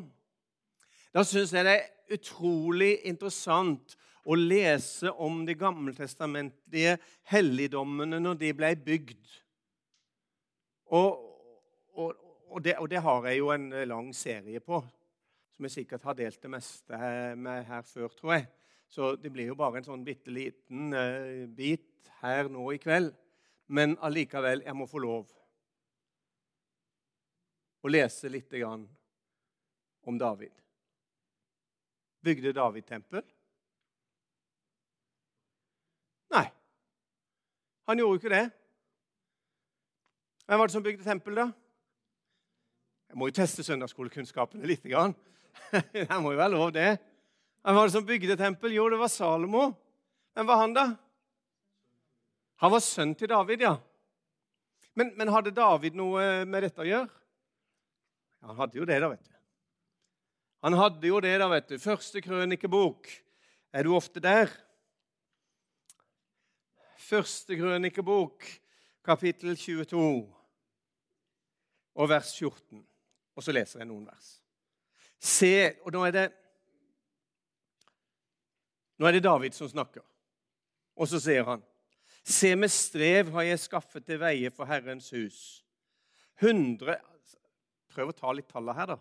Da 1.14 1.26
syns 1.28 1.54
jeg 1.54 1.68
det 1.68 1.76
er 1.76 2.18
utrolig 2.18 2.94
interessant 3.10 3.98
å 4.30 4.38
lese 4.38 5.10
om 5.22 5.42
de 5.48 5.58
gammeltestamentlige 5.58 6.98
helligdommene 7.34 8.22
når 8.22 8.42
de 8.42 8.52
ble 8.58 8.74
bygd. 8.86 9.38
Og, 10.94 11.18
og, 11.98 12.14
og, 12.52 12.64
det, 12.64 12.76
og 12.78 12.90
det 12.92 13.00
har 13.02 13.28
jeg 13.30 13.40
jo 13.40 13.52
en 13.54 13.70
lang 13.88 14.12
serie 14.16 14.60
på 14.64 14.82
som 15.52 15.68
jeg 15.68 15.76
sikkert 15.76 16.06
har 16.08 16.16
delt 16.18 16.42
det 16.42 16.50
meste 16.50 16.98
med 17.38 17.66
her 17.68 17.84
før, 17.86 18.08
tror 18.18 18.34
jeg. 18.34 18.48
Så 18.92 19.12
det 19.16 19.30
blir 19.32 19.52
jo 19.52 19.58
bare 19.60 19.78
en 19.80 19.86
sånn 19.86 20.04
bitte 20.04 20.32
liten 20.34 20.90
uh, 20.96 21.44
bit 21.48 22.10
her 22.24 22.50
nå 22.52 22.66
i 22.74 22.80
kveld. 22.82 23.14
Men 23.72 23.94
allikevel, 24.04 24.64
jeg 24.66 24.76
må 24.76 24.88
få 24.90 25.04
lov 25.04 25.30
å 27.82 27.92
lese 27.92 28.32
litt 28.32 28.52
om 28.66 30.18
David. 30.20 30.58
Bygde 32.26 32.56
David 32.58 32.90
tempel? 32.90 33.24
Nei, 36.32 36.48
han 37.86 38.02
gjorde 38.02 38.20
ikke 38.20 38.34
det. 38.34 38.46
Hvem 40.46 40.60
var 40.60 40.68
det 40.68 40.74
som 40.74 40.84
bygde 40.84 41.06
tempel, 41.06 41.38
da? 41.38 41.52
Jeg 43.12 43.20
må 43.20 43.28
jo 43.28 43.36
teste 43.36 43.64
søndagsskolekunnskapene 43.68 44.64
litt. 44.70 44.86
Det 45.92 46.20
må 46.24 46.32
jo 46.32 46.40
være 46.40 46.54
lov, 46.54 46.70
det. 46.72 46.96
Hvem 47.60 47.76
var 47.76 47.90
det 47.90 47.94
som 47.94 48.06
bygde 48.08 48.38
tempel? 48.40 48.72
Jo, 48.72 48.86
det 48.90 49.00
var 49.02 49.10
Salomo. 49.12 49.66
Hvem 50.32 50.48
var 50.48 50.60
han, 50.62 50.74
da? 50.74 50.86
Han 52.64 52.72
var 52.72 52.82
sønn 52.86 53.12
til 53.20 53.28
David, 53.30 53.66
ja. 53.68 53.74
Men, 54.96 55.12
men 55.20 55.32
hadde 55.36 55.52
David 55.52 55.98
noe 56.00 56.46
med 56.48 56.64
dette 56.64 56.82
å 56.82 56.88
gjøre? 56.88 57.10
Ja, 58.40 58.48
han 58.54 58.62
hadde 58.64 58.80
jo 58.80 58.88
det, 58.88 59.00
da, 59.04 59.10
vet 59.12 59.28
du. 59.28 59.36
Han 60.64 60.78
hadde 60.80 61.12
jo 61.12 61.20
det, 61.26 61.34
da, 61.42 61.50
vet 61.52 61.68
du. 61.68 61.76
Første 61.84 62.22
krønikebok. 62.24 63.10
Er 63.76 63.88
du 63.88 63.92
ofte 63.98 64.24
der? 64.24 64.56
Første 67.12 67.60
krønikebok, 67.60 68.48
kapittel 69.04 69.60
22 69.60 70.00
og 71.92 72.10
vers 72.10 72.32
14. 72.40 72.86
Og 73.36 73.44
så 73.46 73.54
leser 73.56 73.82
jeg 73.82 73.90
noen 73.90 74.06
vers. 74.08 74.38
Se 75.22 75.78
Og 75.86 75.94
nå 75.94 76.02
er 76.08 76.16
det 76.16 76.30
Nå 79.02 79.08
er 79.08 79.16
det 79.16 79.24
David 79.26 79.56
som 79.58 79.70
snakker. 79.70 80.04
Og 80.98 81.10
så 81.10 81.22
sier 81.22 81.46
han 81.48 81.64
Se, 82.22 82.54
med 82.56 82.70
strev 82.70 83.32
har 83.34 83.48
jeg 83.48 83.64
skaffet 83.64 84.06
til 84.06 84.20
veie 84.22 84.52
for 84.54 84.70
Herrens 84.70 85.08
hus. 85.16 85.64
100 86.38 87.00
Prøv 87.92 88.12
å 88.12 88.16
ta 88.16 88.32
litt 88.32 88.48
tallet 88.48 88.78
her, 88.78 88.94
da. 88.94 88.98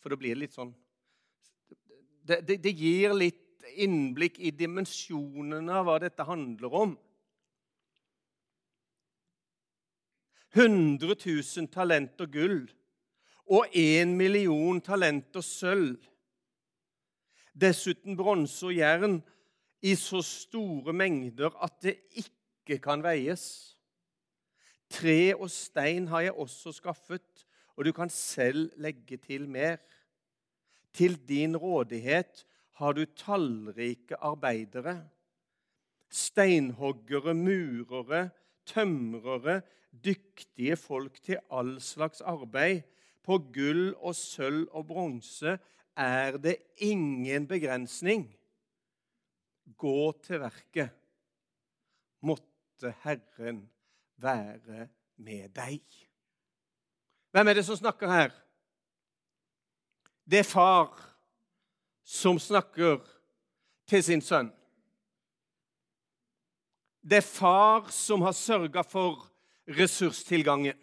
For 0.00 0.14
da 0.14 0.18
blir 0.20 0.36
det 0.36 0.44
litt 0.44 0.54
sånn 0.54 0.70
det, 2.26 2.40
det, 2.46 2.56
det 2.62 2.72
gir 2.74 3.12
litt 3.14 3.66
innblikk 3.78 4.38
i 4.42 4.50
dimensjonene 4.54 5.74
av 5.78 5.86
hva 5.86 5.98
dette 6.02 6.24
handler 6.26 6.74
om. 6.74 6.94
100 10.56 11.06
000 11.06 11.68
talenter 11.70 12.30
gull 12.32 12.64
og 13.46 13.70
én 13.74 14.16
million 14.18 14.80
talenter 14.82 15.44
sølv. 15.44 16.00
Dessuten 17.54 18.16
bronse 18.18 18.66
og 18.66 18.74
jern 18.76 19.20
i 19.86 19.94
så 19.96 20.20
store 20.24 20.92
mengder 20.96 21.54
at 21.62 21.78
det 21.84 21.94
ikke 22.18 22.80
kan 22.82 23.04
veies. 23.04 23.76
Tre 24.90 25.34
og 25.36 25.50
stein 25.50 26.08
har 26.10 26.26
jeg 26.26 26.34
også 26.34 26.72
skaffet, 26.74 27.46
og 27.76 27.86
du 27.86 27.92
kan 27.92 28.10
selv 28.10 28.70
legge 28.82 29.16
til 29.16 29.48
mer. 29.48 29.78
Til 30.92 31.16
din 31.28 31.56
rådighet 31.56 32.44
har 32.80 32.92
du 32.92 33.04
tallrike 33.04 34.16
arbeidere. 34.16 35.00
Steinhoggere, 36.10 37.34
murere, 37.34 38.30
tømrere, 38.66 39.60
dyktige 40.04 40.76
folk 40.76 41.22
til 41.22 41.38
all 41.50 41.80
slags 41.80 42.20
arbeid 42.20 42.82
på 43.26 43.38
gull 43.52 43.90
og 43.96 44.14
sølv 44.16 44.68
og 44.70 44.86
bronse 44.88 45.56
er 45.96 46.36
det 46.38 46.56
ingen 46.84 47.46
begrensning. 47.48 48.28
Gå 49.76 50.12
til 50.22 50.40
verket. 50.40 50.92
Måtte 52.22 52.92
Herren 53.02 53.64
være 54.16 54.88
med 55.16 55.48
deg. 55.56 55.82
Hvem 57.32 57.48
er 57.48 57.58
det 57.58 57.66
som 57.66 57.76
snakker 57.76 58.08
her? 58.08 58.30
Det 60.26 60.40
er 60.42 60.48
far 60.48 60.94
som 62.06 62.38
snakker 62.38 63.02
til 63.86 64.02
sin 64.02 64.22
sønn. 64.22 64.48
Det 67.06 67.20
er 67.20 67.26
far 67.26 67.90
som 67.94 68.24
har 68.26 68.34
sørga 68.34 68.82
for 68.82 69.28
ressurstilgangen. 69.78 70.74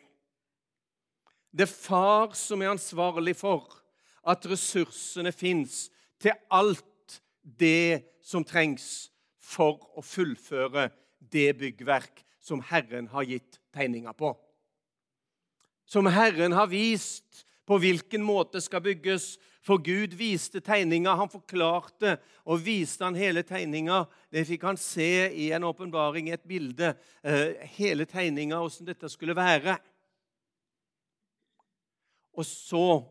Det 1.53 1.67
er 1.67 1.69
far 1.69 2.33
som 2.37 2.61
er 2.61 2.73
ansvarlig 2.73 3.35
for 3.37 3.69
at 4.25 4.45
ressursene 4.49 5.31
fins 5.35 5.85
til 6.21 6.33
alt 6.49 7.19
det 7.43 8.01
som 8.25 8.45
trengs 8.47 9.11
for 9.37 9.77
å 9.93 10.01
fullføre 10.01 10.87
det 11.19 11.51
byggverk 11.59 12.23
som 12.43 12.63
Herren 12.71 13.11
har 13.13 13.27
gitt 13.27 13.59
tegninger 13.75 14.15
på. 14.17 14.33
Som 15.85 16.09
Herren 16.09 16.55
har 16.57 16.71
vist 16.71 17.43
på 17.67 17.77
hvilken 17.79 18.23
måte 18.25 18.61
skal 18.63 18.83
bygges. 18.83 19.35
For 19.63 19.79
Gud 19.79 20.17
viste 20.19 20.59
tegninga, 20.59 21.13
han 21.15 21.29
forklarte 21.31 22.17
og 22.43 22.65
viste 22.65 23.05
han 23.05 23.15
hele 23.15 23.45
tegninga. 23.47 24.01
Det 24.27 24.43
fikk 24.49 24.65
han 24.67 24.79
se 24.79 25.29
i 25.31 25.51
en 25.55 25.63
åpenbaring, 25.69 26.27
et 26.33 26.43
bilde. 26.43 26.95
Eh, 27.23 27.61
hele 27.77 28.03
tegninga, 28.09 28.59
åssen 28.59 28.89
dette 28.89 29.07
skulle 29.11 29.37
være. 29.37 29.77
Og 32.33 32.45
så 32.45 33.03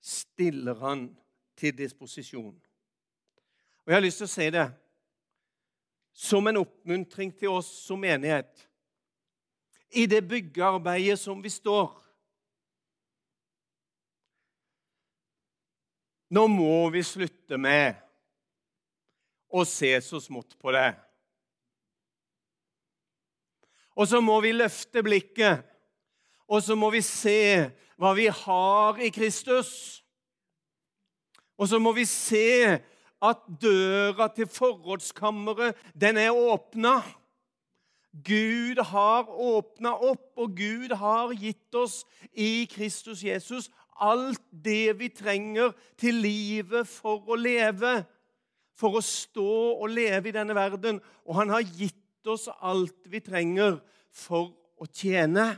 stiller 0.00 0.74
han 0.80 1.08
til 1.56 1.76
disposisjon. 1.76 2.54
Og 3.84 3.92
Jeg 3.92 3.96
har 3.96 4.04
lyst 4.04 4.22
til 4.22 4.28
å 4.28 4.34
si 4.34 4.48
det 4.50 4.66
som 6.16 6.46
en 6.48 6.62
oppmuntring 6.62 7.34
til 7.36 7.52
oss 7.58 7.68
som 7.84 8.00
menighet. 8.00 8.48
I 9.92 10.06
det 10.08 10.22
byggearbeidet 10.28 11.18
som 11.20 11.42
vi 11.44 11.52
står. 11.52 11.92
Nå 16.32 16.46
må 16.50 16.88
vi 16.90 17.04
slutte 17.06 17.58
med 17.60 18.00
å 19.52 19.62
se 19.68 19.92
så 20.02 20.18
smått 20.20 20.56
på 20.58 20.72
det. 20.74 20.88
Og 23.96 24.08
så 24.08 24.20
må 24.20 24.40
vi 24.44 24.56
løfte 24.56 25.04
blikket, 25.04 25.62
og 26.48 26.64
så 26.64 26.76
må 26.76 26.90
vi 26.92 27.00
se 27.04 27.70
hva 27.96 28.12
vi 28.16 28.26
har 28.32 29.00
i 29.00 29.10
Kristus. 29.14 30.02
Og 31.56 31.68
så 31.68 31.80
må 31.80 31.92
vi 31.96 32.04
se 32.04 32.78
at 33.22 33.38
døra 33.62 34.28
til 34.34 34.48
forrådskammeret, 34.52 35.76
den 35.96 36.16
er 36.20 36.36
åpna. 36.36 37.00
Gud 38.24 38.80
har 38.84 39.28
åpna 39.28 39.92
opp, 39.92 40.30
og 40.36 40.56
Gud 40.56 40.92
har 40.96 41.32
gitt 41.36 41.74
oss 41.76 42.04
i 42.32 42.68
Kristus 42.70 43.24
Jesus 43.24 43.70
alt 44.00 44.42
det 44.50 44.98
vi 44.98 45.08
trenger 45.08 45.72
til 46.00 46.20
livet 46.20 46.88
for 46.88 47.24
å 47.28 47.38
leve. 47.40 47.98
For 48.76 48.98
å 48.98 49.04
stå 49.04 49.52
og 49.80 49.88
leve 49.88 50.28
i 50.28 50.36
denne 50.36 50.56
verden. 50.56 51.00
Og 51.24 51.38
han 51.38 51.52
har 51.54 51.64
gitt 51.64 52.28
oss 52.28 52.48
alt 52.60 53.08
vi 53.08 53.22
trenger 53.24 53.78
for 54.12 54.52
å 54.76 54.88
tjene. 54.92 55.54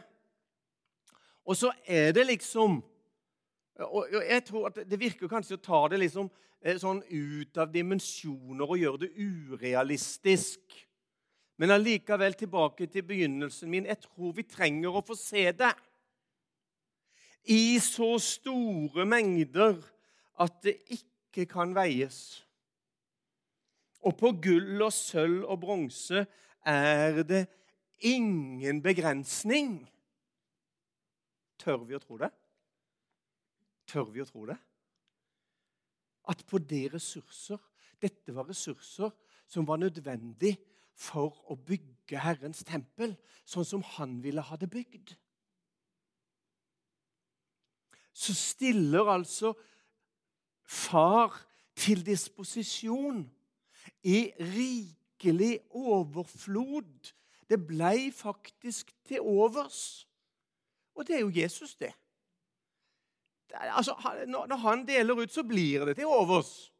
Og 1.49 1.57
så 1.57 1.73
er 1.89 2.13
det 2.13 2.27
liksom 2.29 2.83
og 3.79 4.11
jeg 4.11 4.43
tror 4.45 4.67
at 4.67 4.81
Det 4.91 4.99
virker 4.99 5.31
kanskje 5.31 5.55
å 5.55 5.63
ta 5.63 5.81
det 5.93 6.01
liksom 6.03 6.27
eh, 6.61 6.75
sånn 6.81 6.99
ut 6.99 7.59
av 7.63 7.71
dimensjoner 7.71 8.67
og 8.67 8.81
gjøre 8.81 9.05
det 9.05 9.11
urealistisk. 9.15 10.75
Men 11.59 11.75
allikevel 11.75 12.35
tilbake 12.39 12.89
til 12.91 13.07
begynnelsen 13.07 13.71
min. 13.71 13.87
Jeg 13.87 14.03
tror 14.03 14.35
vi 14.35 14.45
trenger 14.51 14.99
å 14.99 15.05
få 15.07 15.15
se 15.19 15.47
det 15.55 15.71
i 17.49 17.79
så 17.83 18.17
store 18.21 19.07
mengder 19.09 19.79
at 20.43 20.59
det 20.67 20.77
ikke 20.95 21.47
kan 21.51 21.71
veies. 21.75 22.43
Og 24.07 24.15
på 24.19 24.33
gull 24.43 24.83
og 24.85 24.93
sølv 24.95 25.47
og 25.47 25.63
bronse 25.63 26.25
er 26.67 27.23
det 27.27 27.47
ingen 28.07 28.83
begrensning. 28.83 29.81
Tør 31.59 31.85
vi 31.87 31.97
å 31.97 32.03
tro 32.03 32.19
det? 32.21 32.31
Tør 33.89 34.11
vi 34.15 34.23
å 34.23 34.29
tro 34.29 34.45
det? 34.49 34.57
At 36.29 36.45
på 36.47 36.61
det 36.61 36.89
ressurser 36.93 37.61
Dette 37.99 38.31
var 38.35 38.47
ressurser 38.47 39.11
som 39.51 39.67
var 39.67 39.81
nødvendig 39.81 40.53
for 40.99 41.35
å 41.51 41.57
bygge 41.57 42.21
Herrens 42.21 42.61
tempel 42.67 43.17
sånn 43.49 43.67
som 43.67 43.83
han 43.97 44.19
ville 44.23 44.43
ha 44.45 44.59
det 44.59 44.69
bygd. 44.71 45.15
Så 48.15 48.35
stiller 48.35 49.11
altså 49.11 49.55
far 50.63 51.35
til 51.79 52.03
disposisjon 52.07 53.23
i 54.03 54.29
rikelig 54.39 55.61
overflod. 55.71 57.13
Det 57.49 57.61
blei 57.67 58.11
faktisk 58.13 58.91
til 59.07 59.23
overs. 59.23 60.08
Og 60.99 61.07
det 61.07 61.17
er 61.17 61.23
jo 61.23 61.31
Jesus, 61.31 61.77
det. 61.79 61.93
Altså, 63.55 63.95
når 64.27 64.57
han 64.65 64.83
deler 64.89 65.23
ut, 65.23 65.33
så 65.33 65.45
blir 65.47 65.87
det 65.87 65.97
til 65.97 66.11
overs. 66.11 66.73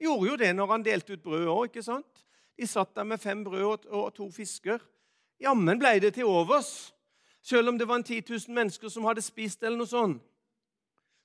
Gjorde 0.00 0.30
jo 0.30 0.36
det 0.40 0.54
når 0.56 0.70
han 0.72 0.84
delte 0.84 1.12
ut 1.12 1.22
brød 1.22 1.46
òg, 1.46 1.66
ikke 1.68 1.84
sant? 1.84 2.24
De 2.56 2.66
satt 2.66 2.94
der 2.96 3.04
med 3.04 3.20
fem 3.20 3.44
brød 3.44 3.86
og 3.86 4.14
to 4.16 4.30
fisker. 4.32 4.80
Jammen 5.40 5.78
ble 5.80 5.98
det 6.00 6.14
til 6.16 6.28
overs. 6.28 6.94
Selv 7.42 7.68
om 7.68 7.78
det 7.78 7.88
var 7.88 8.00
en 8.00 8.04
10 8.04 8.22
000 8.28 8.54
mennesker 8.54 8.88
som 8.88 9.04
hadde 9.04 9.24
spist, 9.24 9.62
eller 9.62 9.80
noe 9.80 9.88
sånt, 9.88 10.24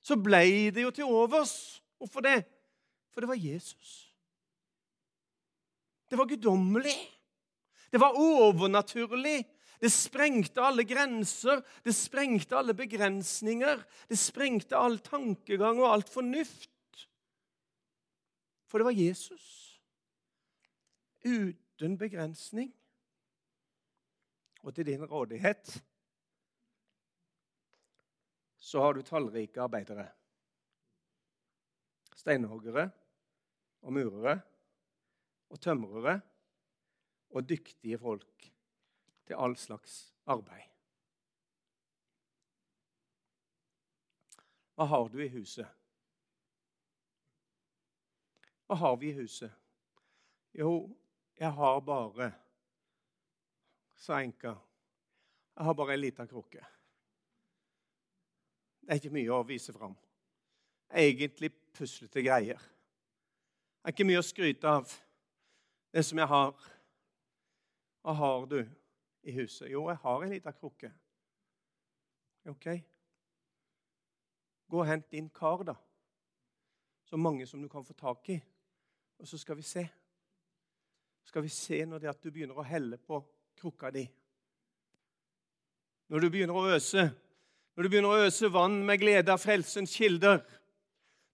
så 0.00 0.16
ble 0.16 0.70
det 0.72 0.84
jo 0.84 0.92
til 0.94 1.08
overs. 1.08 1.82
Hvorfor 1.98 2.24
det? 2.24 2.44
For 3.12 3.24
det 3.24 3.28
var 3.28 3.40
Jesus. 3.40 4.12
Det 6.10 6.18
var 6.18 6.28
guddommelig. 6.28 6.96
Det 7.92 8.00
var 8.00 8.16
overnaturlig. 8.16 9.44
Det 9.86 9.92
sprengte 9.94 10.64
alle 10.66 10.82
grenser, 10.82 11.60
det 11.86 11.92
sprengte 11.94 12.56
alle 12.58 12.74
begrensninger. 12.74 13.84
Det 14.10 14.16
sprengte 14.18 14.74
all 14.74 14.96
tankegang 14.98 15.78
og 15.78 15.92
alt 15.92 16.08
fornuft. 16.10 17.04
For 18.66 18.82
det 18.82 18.88
var 18.88 18.96
Jesus. 18.98 19.44
Uten 21.22 21.94
begrensning. 22.00 22.72
Og 24.66 24.74
til 24.74 24.88
din 24.90 25.06
rådighet 25.06 25.70
så 28.58 28.82
har 28.82 28.98
du 28.98 29.06
tallrike 29.06 29.62
arbeidere. 29.62 30.08
Steinhoggere 32.16 32.88
og 33.86 33.94
murere 33.94 34.40
og 35.46 35.62
tømrere 35.62 36.18
og 37.30 37.46
dyktige 37.46 38.02
folk 38.02 38.55
til 39.26 39.34
all 39.34 39.56
slags 39.56 40.14
arbeid. 40.26 40.70
Hva 44.76 44.84
har 44.84 45.08
du 45.08 45.22
i 45.24 45.28
huset? 45.32 45.68
Hva 48.66 48.76
har 48.76 48.96
vi 49.00 49.10
i 49.10 49.16
huset? 49.16 49.52
Jo, 50.56 50.90
jeg 51.38 51.52
har 51.52 51.80
bare 51.80 52.32
sa 53.96 54.20
enka. 54.20 54.54
Jeg 55.56 55.64
har 55.64 55.74
bare 55.74 55.94
ei 55.96 56.00
lita 56.00 56.26
krukke. 56.28 56.64
Det 58.80 58.92
er 58.92 59.00
ikke 59.00 59.14
mye 59.16 59.32
å 59.34 59.44
vise 59.46 59.72
fram. 59.74 59.96
Egentlig 60.92 61.50
puslete 61.74 62.22
greier. 62.22 62.60
Det 62.60 63.88
er 63.88 63.94
ikke 63.94 64.06
mye 64.06 64.20
å 64.20 64.26
skryte 64.26 64.68
av, 64.70 64.92
det 65.94 66.04
som 66.04 66.20
jeg 66.20 66.28
har. 66.30 66.66
Hva 68.04 68.14
har 68.20 68.46
du? 68.50 68.60
I 69.26 69.34
huset? 69.34 69.70
Jo, 69.70 69.88
jeg 69.90 69.98
har 70.02 70.22
en 70.22 70.32
liten 70.32 70.54
krukke. 70.60 70.92
OK. 72.46 72.68
Gå 74.70 74.80
og 74.82 74.86
hent 74.86 75.10
din 75.10 75.28
kar, 75.34 75.64
da. 75.66 75.74
Så 77.06 77.18
mange 77.18 77.46
som 77.46 77.62
du 77.62 77.68
kan 77.70 77.84
få 77.86 77.94
tak 77.94 78.28
i. 78.34 78.40
Og 79.18 79.28
så 79.28 79.38
skal 79.38 79.58
vi 79.58 79.62
se. 79.62 79.86
Skal 81.26 81.42
vi 81.42 81.50
se 81.50 81.84
når 81.84 82.02
det 82.02 82.10
at 82.10 82.22
du 82.22 82.30
begynner 82.30 82.58
å 82.58 82.66
helle 82.66 82.98
på 82.98 83.20
krukka 83.58 83.90
di. 83.94 84.04
Når 86.10 86.22
du 86.22 86.30
begynner 86.30 86.58
å 86.58 86.68
øse. 86.76 87.08
Når 87.74 87.82
du 87.82 87.90
begynner 87.90 88.14
å 88.14 88.26
øse 88.28 88.50
vann 88.52 88.78
med 88.86 89.00
glede 89.02 89.34
av 89.34 89.42
frelsens 89.42 89.94
kilder. 89.98 90.38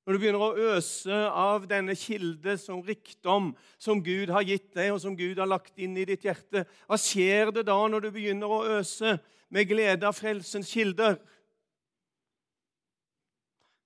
Når 0.02 0.16
du 0.16 0.18
begynner 0.18 0.42
å 0.42 0.70
øse 0.74 1.18
av 1.30 1.68
denne 1.70 1.94
kilde 1.94 2.56
som 2.58 2.80
rikdom 2.82 3.52
som 3.78 4.00
Gud 4.02 4.32
har 4.34 4.42
gitt 4.42 4.72
deg, 4.74 4.90
og 4.90 4.98
som 5.02 5.14
Gud 5.18 5.38
har 5.38 5.46
lagt 5.46 5.78
inn 5.78 5.94
i 5.94 6.06
ditt 6.08 6.24
hjerte, 6.26 6.64
hva 6.88 6.98
skjer 6.98 7.52
det 7.54 7.68
da 7.68 7.76
når 7.86 8.08
du 8.08 8.08
begynner 8.16 8.50
å 8.50 8.64
øse 8.80 9.14
med 9.52 9.68
glede 9.70 10.08
av 10.08 10.16
frelsens 10.18 10.72
kilder? 10.74 11.20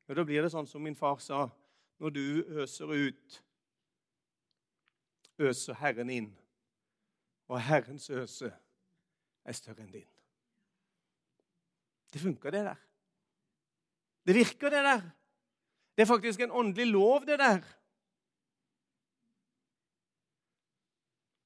Ja, 0.08 0.14
Da 0.14 0.24
blir 0.24 0.42
det 0.46 0.54
sånn 0.54 0.68
som 0.70 0.80
min 0.86 0.96
far 0.96 1.18
sa, 1.20 1.50
når 2.00 2.14
du 2.14 2.26
øser 2.62 2.92
ut, 2.94 3.38
øser 5.36 5.76
Herren 5.82 6.10
inn. 6.10 6.32
Og 7.52 7.60
Herrens 7.60 8.08
øse 8.10 8.48
er 9.44 9.54
større 9.54 9.84
enn 9.84 9.92
din. 9.92 10.08
Det 12.10 12.22
funker, 12.22 12.50
det 12.50 12.64
der. 12.64 12.82
Det 14.26 14.34
virker, 14.34 14.72
det 14.72 14.82
der. 14.86 15.04
Det 15.96 16.02
er 16.02 16.06
faktisk 16.06 16.40
en 16.40 16.50
åndelig 16.50 16.86
lov, 16.86 17.26
det 17.26 17.38
der. 17.38 17.62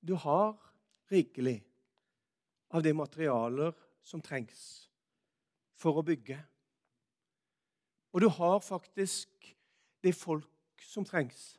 Du 0.08 0.14
har 0.14 0.56
rikelig 1.12 1.60
av 2.70 2.82
de 2.82 2.92
materialer 2.92 3.72
som 4.02 4.22
trengs 4.22 4.90
for 5.78 6.00
å 6.00 6.02
bygge. 6.02 6.38
Og 8.10 8.20
du 8.20 8.28
har 8.28 8.58
faktisk 8.58 9.54
det 10.02 10.14
folk 10.18 10.82
som 10.82 11.06
trengs 11.06 11.54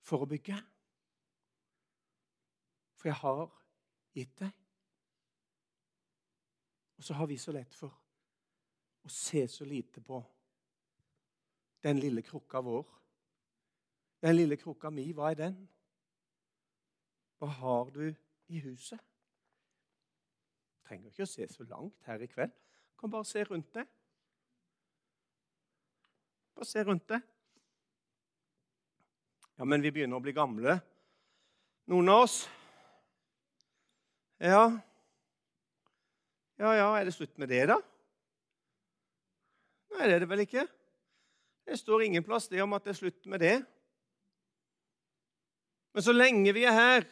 for 0.00 0.24
å 0.24 0.28
bygge. 0.30 0.56
For 2.96 3.10
jeg 3.10 3.20
har 3.20 3.48
gitt 4.16 4.38
deg. 4.40 4.52
Og 6.96 7.04
så 7.04 7.18
har 7.18 7.26
vi 7.26 7.36
så 7.36 7.52
lett 7.52 7.74
for 7.74 7.92
å 9.02 9.10
se 9.10 9.44
så 9.50 9.66
lite 9.68 10.00
på 10.00 10.22
den 11.82 11.98
lille 11.98 12.22
krukka 12.22 12.60
vår. 12.62 12.86
Den 14.22 14.36
lille 14.36 14.56
krukka 14.56 14.90
mi, 14.90 15.08
hva 15.12 15.32
er 15.32 15.38
den? 15.40 15.56
Hva 17.42 17.48
har 17.58 17.90
du 17.90 18.04
i 18.48 18.60
huset? 18.62 19.00
Du 20.76 20.86
trenger 20.86 21.10
ikke 21.10 21.26
å 21.26 21.32
se 21.32 21.48
så 21.50 21.66
langt 21.66 22.06
her 22.06 22.22
i 22.22 22.30
kveld. 22.30 22.52
Du 22.54 23.02
kan 23.02 23.10
bare 23.10 23.26
se 23.26 23.42
rundt 23.48 23.72
deg. 23.74 23.88
Bare 26.54 26.68
se 26.68 26.84
rundt 26.86 27.08
deg. 27.10 27.24
Ja, 29.58 29.66
men 29.66 29.82
vi 29.82 29.90
begynner 29.94 30.18
å 30.18 30.22
bli 30.24 30.34
gamle, 30.36 30.78
noen 31.90 32.08
av 32.12 32.24
oss. 32.24 32.42
Ja 34.42 34.64
Ja, 36.62 36.72
ja, 36.78 36.86
er 36.94 37.08
det 37.08 37.14
slutt 37.14 37.34
med 37.42 37.50
det, 37.50 37.64
da? 37.66 37.76
Nei, 39.92 40.06
det 40.06 40.14
er 40.14 40.22
det 40.22 40.28
vel 40.30 40.42
ikke. 40.44 40.62
Det 41.66 41.78
står 41.78 42.02
ingen 42.02 42.24
plass 42.24 42.48
det 42.50 42.62
om 42.62 42.72
at 42.76 42.84
det 42.84 42.94
er 42.94 42.98
slutt 42.98 43.26
med 43.30 43.40
det. 43.42 43.56
Men 45.92 46.04
så 46.04 46.14
lenge 46.14 46.54
vi 46.56 46.64
er 46.64 46.74
her, 46.74 47.06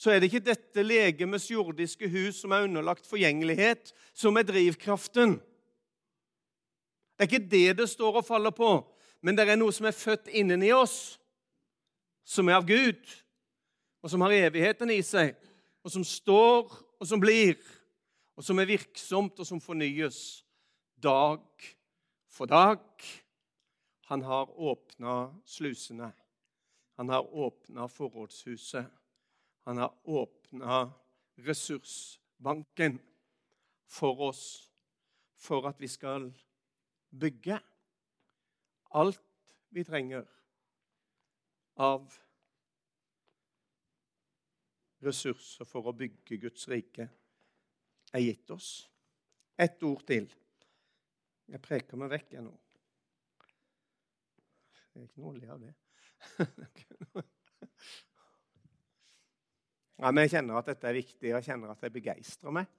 så 0.00 0.14
er 0.14 0.20
det 0.20 0.30
ikke 0.30 0.46
dette 0.46 0.82
legemets 0.84 1.50
jordiske 1.50 2.08
hus 2.08 2.38
som 2.40 2.54
er 2.56 2.64
underlagt 2.64 3.08
forgjengelighet, 3.08 3.90
som 4.16 4.38
er 4.40 4.46
drivkraften. 4.48 5.34
Det 7.18 7.26
er 7.26 7.28
ikke 7.28 7.50
det 7.52 7.78
det 7.82 7.88
står 7.90 8.22
og 8.22 8.24
faller 8.24 8.54
på, 8.56 8.78
men 9.20 9.36
det 9.36 9.44
er 9.44 9.58
noe 9.60 9.74
som 9.76 9.90
er 9.90 9.96
født 9.96 10.30
inni 10.32 10.70
oss, 10.72 11.18
som 12.24 12.48
er 12.48 12.56
av 12.56 12.64
Gud, 12.68 13.02
og 14.00 14.08
som 14.08 14.24
har 14.24 14.32
evigheten 14.38 14.94
i 14.94 15.02
seg, 15.04 15.34
og 15.84 15.92
som 15.92 16.06
står, 16.06 16.72
og 16.96 17.08
som 17.08 17.20
blir, 17.20 17.58
og 18.40 18.46
som 18.46 18.56
er 18.62 18.70
virksomt, 18.70 19.36
og 19.36 19.44
som 19.44 19.60
fornyes 19.60 20.40
dag 20.96 21.44
for 22.30 22.46
dag. 22.46 22.80
Han 24.10 24.22
har 24.22 24.50
åpna 24.60 25.34
slusene. 25.44 26.12
Han 26.96 27.08
har 27.08 27.34
åpna 27.34 27.88
forrådshuset. 27.88 28.86
Han 29.60 29.76
har 29.76 29.94
åpna 30.02 30.92
ressursbanken 31.34 32.98
for 33.86 34.20
oss 34.20 34.70
for 35.36 35.68
at 35.68 35.80
vi 35.80 35.88
skal 35.88 36.30
bygge 37.10 37.58
alt 38.90 39.22
vi 39.68 39.84
trenger 39.84 40.26
av 41.80 42.10
ressurser 45.00 45.64
for 45.64 45.88
å 45.88 45.96
bygge 45.96 46.40
Guds 46.42 46.66
rike, 46.68 47.06
er 48.12 48.24
gitt 48.24 48.50
oss. 48.52 48.70
Ett 49.56 49.82
ord 49.86 50.02
til. 50.08 50.26
Jeg 51.50 51.62
preker 51.64 51.98
meg 51.98 52.12
vekk 52.12 52.36
jeg 52.36 52.44
nå. 52.46 52.52
Det 54.90 55.00
er 55.00 55.06
ikke 55.08 55.22
noe 55.22 55.32
å 55.32 55.38
le 55.38 55.48
av 55.50 55.60
det. 55.62 55.72
ja, 60.00 60.10
men 60.10 60.22
jeg 60.24 60.32
kjenner 60.36 60.60
at 60.60 60.70
dette 60.70 60.86
er 60.90 60.98
viktig, 60.98 61.28
og 61.30 61.36
jeg 61.38 61.46
kjenner 61.48 61.68
at 61.72 61.82
det 61.82 61.92
begeistrer 61.94 62.54
meg. 62.54 62.70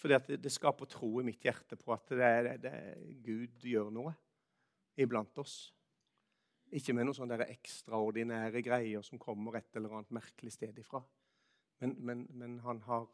For 0.00 0.06
det, 0.10 0.38
det, 0.42 0.52
skaper 0.52 0.88
tro 0.90 1.10
i 1.20 1.26
mitt 1.26 1.44
hjerte 1.44 1.76
på 1.80 1.92
at 1.94 2.06
det, 2.16 2.58
det, 2.64 2.74
Gud 3.24 3.64
gjør 3.68 3.92
noe 3.94 4.12
iblant 5.00 5.38
oss. 5.40 5.54
Ikke 6.74 6.94
med 6.96 7.06
noen 7.06 7.16
sånne 7.16 7.46
ekstraordinære 7.46 8.60
greier 8.64 9.02
som 9.06 9.20
kommer 9.22 9.60
et 9.60 9.76
eller 9.78 9.92
annet 9.94 10.16
merkelig 10.16 10.52
sted 10.56 10.74
ifra. 10.80 11.00
Men, 11.82 11.94
men, 12.00 12.26
men 12.34 12.58
han 12.64 12.80
har 12.88 13.06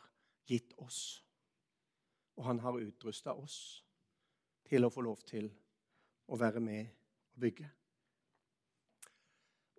gitt 0.49 0.73
oss, 0.83 1.21
og 2.39 2.47
han 2.47 2.63
har 2.65 2.81
utrusta 2.81 3.35
oss 3.37 3.85
til 4.71 4.87
å 4.87 4.91
få 4.95 5.03
lov 5.03 5.23
til 5.27 5.49
å 6.31 6.39
være 6.39 6.63
med 6.63 6.87
og 6.87 7.43
bygge. 7.43 7.71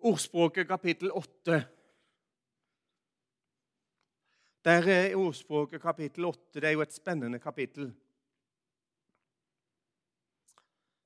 Ordspråket 0.04 0.68
kapittel 0.68 1.12
8. 1.14 1.60
Der 4.64 4.88
er 4.90 5.16
ordspråket 5.16 5.82
kapittel 5.82 6.28
8. 6.28 6.60
Det 6.60 6.68
er 6.68 6.76
jo 6.76 6.84
et 6.84 6.92
spennende 6.94 7.38
kapittel. 7.38 7.92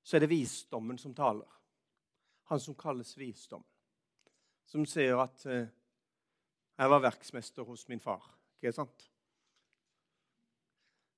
Så 0.03 0.16
er 0.16 0.25
det 0.25 0.31
visdommen 0.31 0.99
som 0.99 1.14
taler. 1.14 1.51
Han 2.51 2.61
som 2.61 2.75
kalles 2.79 3.16
visdom. 3.18 3.64
Som 4.66 4.87
sier 4.87 5.18
at 5.22 5.46
eh, 5.46 5.68
'Jeg 6.79 6.90
var 6.90 7.01
verksmester 7.01 7.62
hos 7.62 7.88
min 7.88 8.01
far'. 8.01 8.35
Ikke 8.62 8.72
sant? 8.72 9.11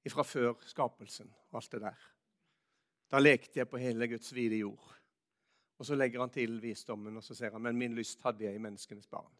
Fra 0.09 0.23
før 0.23 0.55
skapelsen 0.65 1.35
og 1.51 1.57
alt 1.57 1.73
det 1.73 1.81
der. 1.81 2.18
Da 3.11 3.19
lekte 3.19 3.61
jeg 3.61 3.69
på 3.69 3.81
hele 3.81 4.09
Guds 4.09 4.35
vide 4.35 4.61
jord. 4.61 4.95
Og 5.79 5.87
så 5.87 5.95
legger 5.95 6.21
han 6.21 6.31
til 6.31 6.59
visdommen, 6.63 7.17
og 7.17 7.25
så 7.25 7.35
ser 7.35 7.51
han, 7.51 7.63
'Men 7.63 7.77
min 7.77 7.95
lyst 7.95 8.23
hadde 8.23 8.45
jeg 8.45 8.55
i 8.55 8.59
menneskenes 8.59 9.07
barn'. 9.07 9.35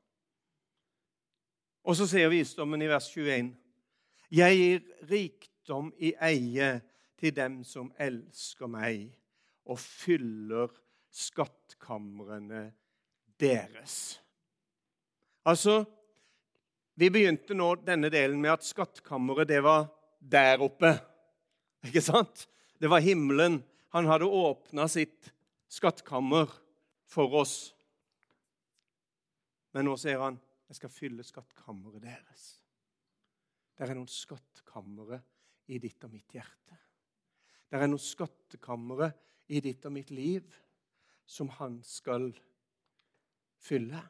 Og 1.85 1.97
så 1.97 2.07
sier 2.07 2.29
visdommen 2.29 2.83
i 2.83 2.89
vers 2.89 3.09
21.: 3.09 3.57
Jeg 4.31 4.57
gir 4.57 4.81
rikdom 5.11 5.93
i 5.99 6.15
eie 6.21 6.81
til 7.17 7.37
dem 7.37 7.65
som 7.65 7.93
elsker 7.99 8.67
meg, 8.67 9.19
og 9.65 9.79
fyller 9.79 10.69
skattkamrene 11.11 12.73
deres. 13.41 14.23
Altså, 15.45 15.85
Vi 16.99 17.11
begynte 17.11 17.55
nå 17.55 17.75
denne 17.87 18.09
delen 18.11 18.41
med 18.43 18.51
at 18.51 18.65
skattkammeret 18.67 19.47
det 19.49 19.61
var 19.63 19.85
der 20.19 20.59
oppe. 20.59 20.91
Ikke 21.87 22.01
sant? 22.03 22.49
Det 22.79 22.91
var 22.91 23.01
himmelen. 23.01 23.63
Han 23.89 24.07
hadde 24.07 24.25
åpna 24.25 24.89
sitt 24.89 25.33
skattkammer 25.69 26.51
for 27.09 27.35
oss. 27.41 27.57
Men 29.73 29.89
nå 29.89 29.97
sier 30.01 30.21
han 30.23 30.39
jeg 30.69 30.77
skal 30.77 30.93
fylle 30.93 31.25
skattkammeret 31.25 32.05
deres. 32.05 32.45
Det 33.79 33.87
er 33.87 33.95
noen 33.97 34.11
skattkamre 34.11 35.21
i 35.73 35.79
ditt 35.81 36.05
og 36.05 36.13
mitt 36.13 36.35
hjerte. 36.35 36.77
Det 37.69 37.79
er 37.79 37.89
noen 37.89 38.03
skattkamre 38.03 39.11
i 39.49 39.63
ditt 39.65 39.85
og 39.89 39.95
mitt 39.97 40.13
liv 40.13 40.45
som 41.29 41.49
han 41.57 41.79
skal 41.85 42.31
fylle. 43.65 44.01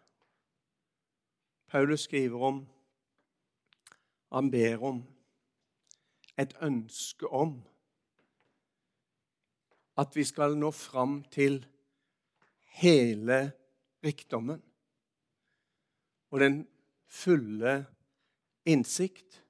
Paulus 1.69 2.09
skriver 2.09 2.43
om 2.51 2.67
Han 4.29 4.51
ber 4.51 4.83
om 4.85 4.99
et 6.37 6.53
ønske 6.61 7.27
om 7.33 7.55
at 9.99 10.17
vi 10.17 10.25
skal 10.27 10.55
nå 10.59 10.71
fram 10.75 11.21
til 11.33 11.59
hele 12.79 13.41
rikdommen 14.05 14.61
og 16.29 16.43
den 16.43 16.61
fulle 17.09 17.81
innsikt. 18.69 19.41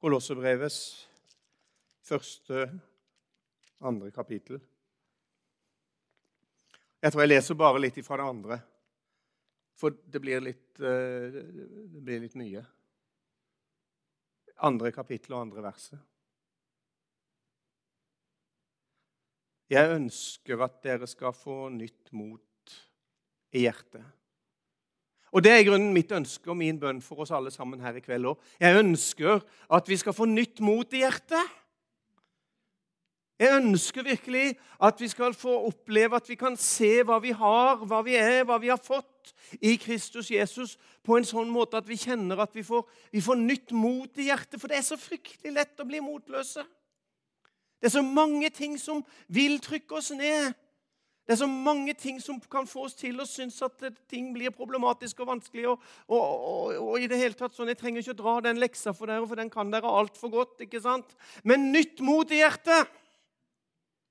Kolossebrevets 0.00 0.80
første, 2.06 2.66
andre 3.80 4.10
kapittel. 4.14 4.60
Jeg 7.02 7.12
tror 7.12 7.22
jeg 7.22 7.32
leser 7.34 7.58
bare 7.58 7.82
litt 7.82 7.98
fra 8.06 8.18
det 8.18 8.26
andre, 8.26 8.58
for 9.76 9.94
det 10.10 10.20
blir 10.22 10.40
litt, 10.42 10.80
eh, 10.80 11.36
det 11.92 12.02
blir 12.02 12.22
litt 12.24 12.36
mye. 12.40 12.64
Andre 14.66 14.92
kapittel 14.92 15.36
og 15.36 15.42
andre 15.44 15.66
verset. 15.66 16.00
Jeg 19.70 19.90
ønsker 19.96 20.60
at 20.62 20.78
dere 20.84 21.08
skal 21.10 21.34
få 21.34 21.66
nytt 21.74 22.12
mot 22.14 22.76
i 23.52 23.64
hjertet. 23.66 24.04
Og 25.34 25.42
Det 25.44 25.52
er 25.52 25.60
i 25.60 25.66
grunnen 25.66 25.92
mitt 25.92 26.12
ønske 26.14 26.48
og 26.48 26.56
min 26.56 26.78
bønn 26.80 27.02
for 27.04 27.20
oss 27.20 27.32
alle 27.34 27.50
sammen 27.52 27.82
her 27.82 27.98
i 27.98 28.00
kveld 28.00 28.30
òg. 28.30 28.38
Jeg 28.62 28.78
ønsker 28.78 29.42
at 29.68 29.88
vi 29.90 29.98
skal 30.00 30.14
få 30.16 30.24
nytt 30.30 30.62
mot 30.64 30.94
i 30.94 31.02
hjertet. 31.02 31.56
Jeg 33.36 33.52
ønsker 33.58 34.06
virkelig 34.06 34.54
at 34.80 35.00
vi 35.00 35.08
skal 35.12 35.34
få 35.36 35.58
oppleve 35.66 36.16
at 36.16 36.28
vi 36.28 36.38
kan 36.40 36.56
se 36.56 37.02
hva 37.04 37.18
vi 37.20 37.34
har, 37.36 37.82
hva 37.84 38.00
vi 38.06 38.14
er, 38.16 38.46
hva 38.48 38.56
vi 38.62 38.70
har 38.72 38.80
fått 38.80 39.34
i 39.60 39.74
Kristus 39.76 40.30
Jesus, 40.32 40.78
på 41.04 41.18
en 41.18 41.26
sånn 41.26 41.50
måte 41.52 41.76
at 41.76 41.88
vi 41.88 41.98
kjenner 42.00 42.40
at 42.40 42.56
vi 42.56 42.64
får, 42.64 42.86
vi 43.12 43.20
får 43.20 43.36
nytt 43.42 43.74
mot 43.76 44.08
i 44.16 44.30
hjertet. 44.30 44.56
For 44.56 44.72
det 44.72 44.80
er 44.80 44.88
så 44.88 44.96
fryktelig 44.96 45.52
lett 45.52 45.84
å 45.84 45.88
bli 45.88 46.00
motløse. 46.00 46.64
Det 47.80 47.90
er 47.90 47.96
så 47.98 48.04
mange 48.04 48.50
ting 48.50 48.78
som 48.80 49.02
vil 49.28 49.58
trykke 49.62 49.98
oss 49.98 50.10
ned. 50.16 50.54
Det 51.26 51.34
er 51.34 51.40
så 51.40 51.48
mange 51.50 51.90
ting 51.98 52.20
som 52.22 52.38
kan 52.50 52.68
få 52.70 52.84
oss 52.86 52.94
til 52.94 53.18
å 53.18 53.24
synes 53.26 53.58
at 53.66 53.82
ting 54.06 54.28
blir 54.34 54.52
problematisk 54.54 55.24
og 55.24 55.32
vanskelig. 55.32 55.64
Og, 55.72 55.88
og, 56.06 56.20
og, 56.22 56.76
og, 56.84 56.92
i 57.02 57.08
det 57.10 57.18
hele 57.18 57.34
tatt 57.34 57.56
sånn, 57.56 57.72
Jeg 57.72 57.80
trenger 57.80 58.04
ikke 58.04 58.14
å 58.14 58.20
dra 58.20 58.34
den 58.46 58.60
leksa 58.62 58.94
for 58.94 59.10
dere, 59.10 59.26
for 59.26 59.42
den 59.42 59.50
kan 59.50 59.72
dere 59.74 59.90
altfor 59.90 60.30
godt. 60.30 60.62
ikke 60.62 60.80
sant? 60.84 61.16
Men 61.42 61.72
nytt 61.74 61.98
mot 62.06 62.30
i 62.30 62.38
hjertet! 62.44 62.94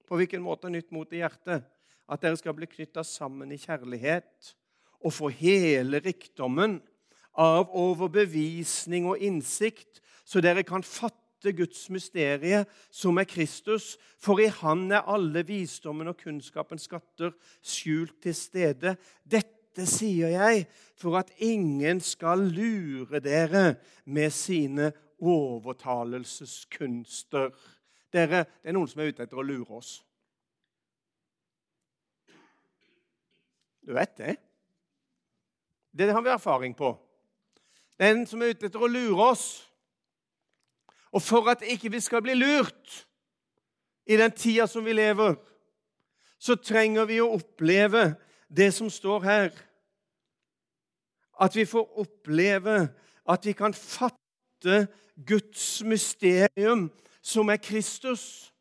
På 0.05 0.19
hvilken 0.19 0.43
måte 0.43 0.69
nytt 0.69 0.91
mot 0.93 1.07
i 1.15 1.23
hjertet? 1.23 1.63
At 2.05 2.21
dere 2.21 2.37
skal 2.37 2.53
bli 2.57 2.67
knytta 2.69 3.01
sammen 3.07 3.55
i 3.55 3.61
kjærlighet 3.63 4.51
og 5.05 5.13
få 5.13 5.31
hele 5.33 6.01
rikdommen 6.03 6.81
av 7.31 7.71
overbevisning 7.75 9.07
og 9.07 9.23
innsikt, 9.23 10.01
så 10.27 10.43
dere 10.43 10.65
kan 10.67 10.83
fatte 10.83 11.24
Guds 11.53 11.89
mysterie, 11.89 12.65
som 12.91 13.17
er 13.17 13.23
Kristus. 13.29 13.97
For 14.17 14.39
i 14.39 14.47
Han 14.61 14.91
er 14.91 15.01
alle 15.11 15.47
visdommen 15.47 16.07
og 16.07 16.17
kunnskapens 16.17 16.81
skatter 16.89 17.31
skjult 17.61 18.21
til 18.23 18.35
stede. 18.35 18.95
Dette 19.23 19.85
sier 19.89 20.27
jeg 20.33 20.65
for 20.97 21.17
at 21.19 21.31
ingen 21.43 22.01
skal 22.01 22.39
lure 22.39 23.19
dere 23.19 23.75
med 24.05 24.31
sine 24.31 24.91
overtalelseskunster. 25.19 27.49
Dere, 28.13 28.45
det 28.63 28.69
er 28.69 28.73
noen 28.75 28.87
som 28.87 29.01
er 29.03 29.07
ute 29.11 29.23
etter 29.25 29.37
å 29.37 29.43
lure 29.45 29.71
oss. 29.77 30.05
Du 33.85 33.93
vet 33.93 34.17
det? 34.17 34.35
Det 35.91 36.11
har 36.11 36.21
vi 36.21 36.29
erfaring 36.29 36.75
på. 36.75 36.97
Den 37.99 38.27
som 38.27 38.41
er 38.41 38.45
ute 38.51 38.65
etter 38.67 38.81
å 38.81 38.91
lure 38.91 39.31
oss. 39.31 39.71
Og 41.15 41.21
for 41.21 41.47
at 41.47 41.63
ikke 41.63 41.91
vi 41.91 41.99
skal 42.03 42.21
bli 42.21 42.33
lurt 42.35 43.05
i 44.05 44.17
den 44.19 44.31
tida 44.31 44.67
som 44.67 44.85
vi 44.85 44.93
lever, 44.93 45.35
så 46.39 46.57
trenger 46.59 47.07
vi 47.07 47.21
å 47.23 47.31
oppleve 47.37 48.09
det 48.51 48.73
som 48.75 48.89
står 48.91 49.23
her. 49.23 49.53
At 51.39 51.55
vi 51.55 51.65
får 51.65 51.99
oppleve 52.03 52.75
at 53.31 53.47
vi 53.47 53.55
kan 53.55 53.73
fatte 53.73 54.85
Guds 55.15 55.83
mysterium, 55.83 56.89
som 57.21 57.49
er 57.49 57.63
Kristus. 57.63 58.51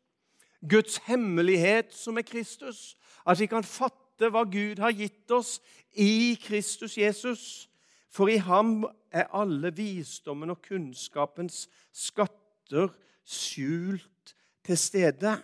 Guds 0.63 0.97
hemmelighet, 1.05 1.93
som 1.93 2.17
er 2.17 2.25
Kristus. 2.25 2.95
At 3.27 3.39
vi 3.39 3.51
kan 3.51 3.67
fatte 3.67 4.31
hva 4.31 4.45
Gud 4.47 4.79
har 4.79 4.95
gitt 4.95 5.31
oss 5.31 5.59
i 5.91 6.39
Kristus 6.41 6.97
Jesus. 6.97 7.67
For 8.09 8.31
i 8.31 8.39
ham 8.39 8.85
er 9.11 9.27
alle 9.35 9.75
visdommen 9.75 10.55
og 10.55 10.63
kunnskapens 10.63 11.65
skatter 12.65 12.89
skjult 13.25 14.35
til 14.65 14.77
stede. 14.77 15.37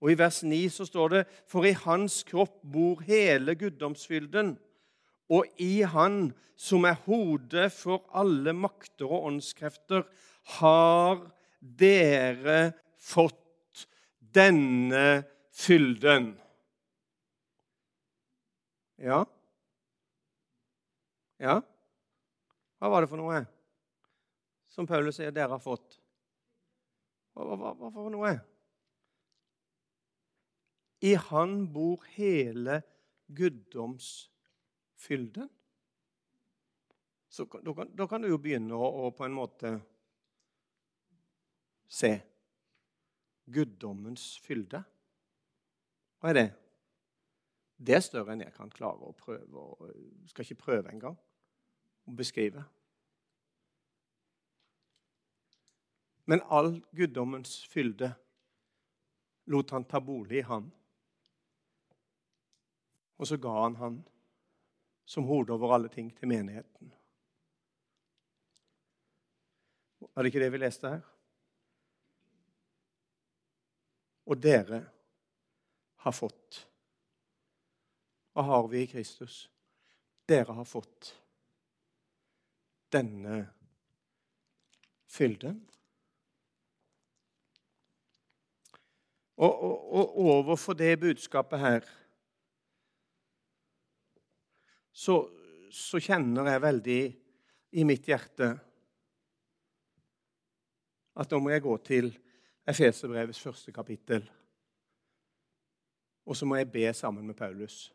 Og 0.00 0.12
I 0.12 0.18
vers 0.18 0.42
9 0.42 0.68
så 0.68 0.86
står 0.86 1.08
det 1.08 1.26
For 1.46 1.64
i 1.64 1.72
hans 1.72 2.24
kropp 2.24 2.62
bor 2.62 3.02
hele 3.06 3.54
guddomsfylden, 3.54 4.58
og 5.30 5.44
i 5.58 5.82
han, 5.82 6.32
som 6.56 6.84
er 6.84 6.98
hodet 7.06 7.70
for 7.72 8.02
alle 8.12 8.52
makter 8.52 9.06
og 9.06 9.26
åndskrefter, 9.30 10.02
har 10.58 11.30
dere 11.60 12.72
fått 12.98 13.86
denne 14.34 15.22
fylden. 15.52 16.34
Ja? 18.98 19.22
Ja? 21.38 21.60
Hva 22.80 22.88
var 22.88 23.04
det 23.04 23.12
for 23.12 23.20
noe 23.20 23.44
som 24.70 24.86
Paulus 24.88 25.18
sier 25.18 25.32
dere 25.34 25.54
har 25.54 25.62
fått? 25.62 25.99
Hva, 27.40 27.56
hva, 27.56 27.72
hva 27.78 27.88
for 27.94 28.10
noe? 28.12 28.34
I 31.00 31.14
Han 31.30 31.72
bor 31.72 32.04
hele 32.16 32.82
guddomsfylden. 33.36 35.50
Så 37.30 37.44
da 37.44 37.74
kan, 37.74 37.96
da 37.96 38.06
kan, 38.10 38.22
du 38.22 38.28
jo 38.28 38.38
begynne 38.42 38.74
å, 38.74 39.06
å 39.06 39.10
på 39.14 39.24
en 39.24 39.36
måte 39.36 39.80
se 41.90 42.20
guddommens 43.50 44.38
fylde. 44.42 44.82
Hva 46.20 46.28
er 46.32 46.36
det? 46.36 46.48
Det 47.80 47.94
er 47.96 48.04
større 48.04 48.32
enn 48.34 48.44
jeg 48.44 48.56
kan 48.56 48.70
klare 48.74 49.02
å 49.06 49.16
prøve. 49.16 49.56
Og 49.56 49.74
skal 50.30 50.44
ikke 50.44 50.64
prøve 50.66 50.88
engang 50.92 51.16
å 51.16 52.10
beskrive. 52.18 52.62
Men 56.30 56.42
all 56.46 56.76
guddommens 56.94 57.56
fylde 57.66 58.12
lot 59.50 59.70
han 59.74 59.84
ta 59.84 59.98
bolig 60.00 60.38
i 60.38 60.46
han. 60.46 60.68
Og 63.18 63.26
så 63.26 63.36
ga 63.36 63.54
han 63.62 63.76
han 63.80 63.96
som 65.10 65.26
hode 65.26 65.52
over 65.52 65.74
alle 65.74 65.90
ting 65.90 66.12
til 66.14 66.30
menigheten. 66.30 66.92
Er 70.14 70.22
det 70.22 70.30
ikke 70.30 70.42
det 70.44 70.52
vi 70.54 70.60
leste 70.62 70.92
her? 70.92 71.02
Og 74.30 74.38
dere 74.38 74.84
har 76.06 76.14
fått 76.14 76.60
hva 78.30 78.46
har 78.46 78.68
vi 78.70 78.84
i 78.84 78.92
Kristus? 78.92 79.42
Dere 80.30 80.54
har 80.54 80.64
fått 80.64 81.10
denne 82.94 83.42
fylden. 85.10 85.58
Og, 89.40 89.62
og, 89.62 90.18
og 90.18 90.26
overfor 90.34 90.76
det 90.76 91.00
budskapet 91.00 91.60
her 91.60 91.86
så, 94.92 95.14
så 95.72 96.00
kjenner 96.02 96.50
jeg 96.50 96.62
veldig 96.62 97.02
i 97.80 97.84
mitt 97.88 98.08
hjerte 98.10 98.50
at 101.20 101.32
nå 101.32 101.40
må 101.40 101.54
jeg 101.54 101.64
gå 101.64 101.76
til 101.84 102.10
Efeserbrevets 102.68 103.40
første 103.40 103.72
kapittel. 103.72 104.26
Og 106.28 106.36
så 106.36 106.46
må 106.46 106.58
jeg 106.60 106.68
be 106.72 106.84
sammen 106.94 107.26
med 107.26 107.34
Paulus. 107.34 107.88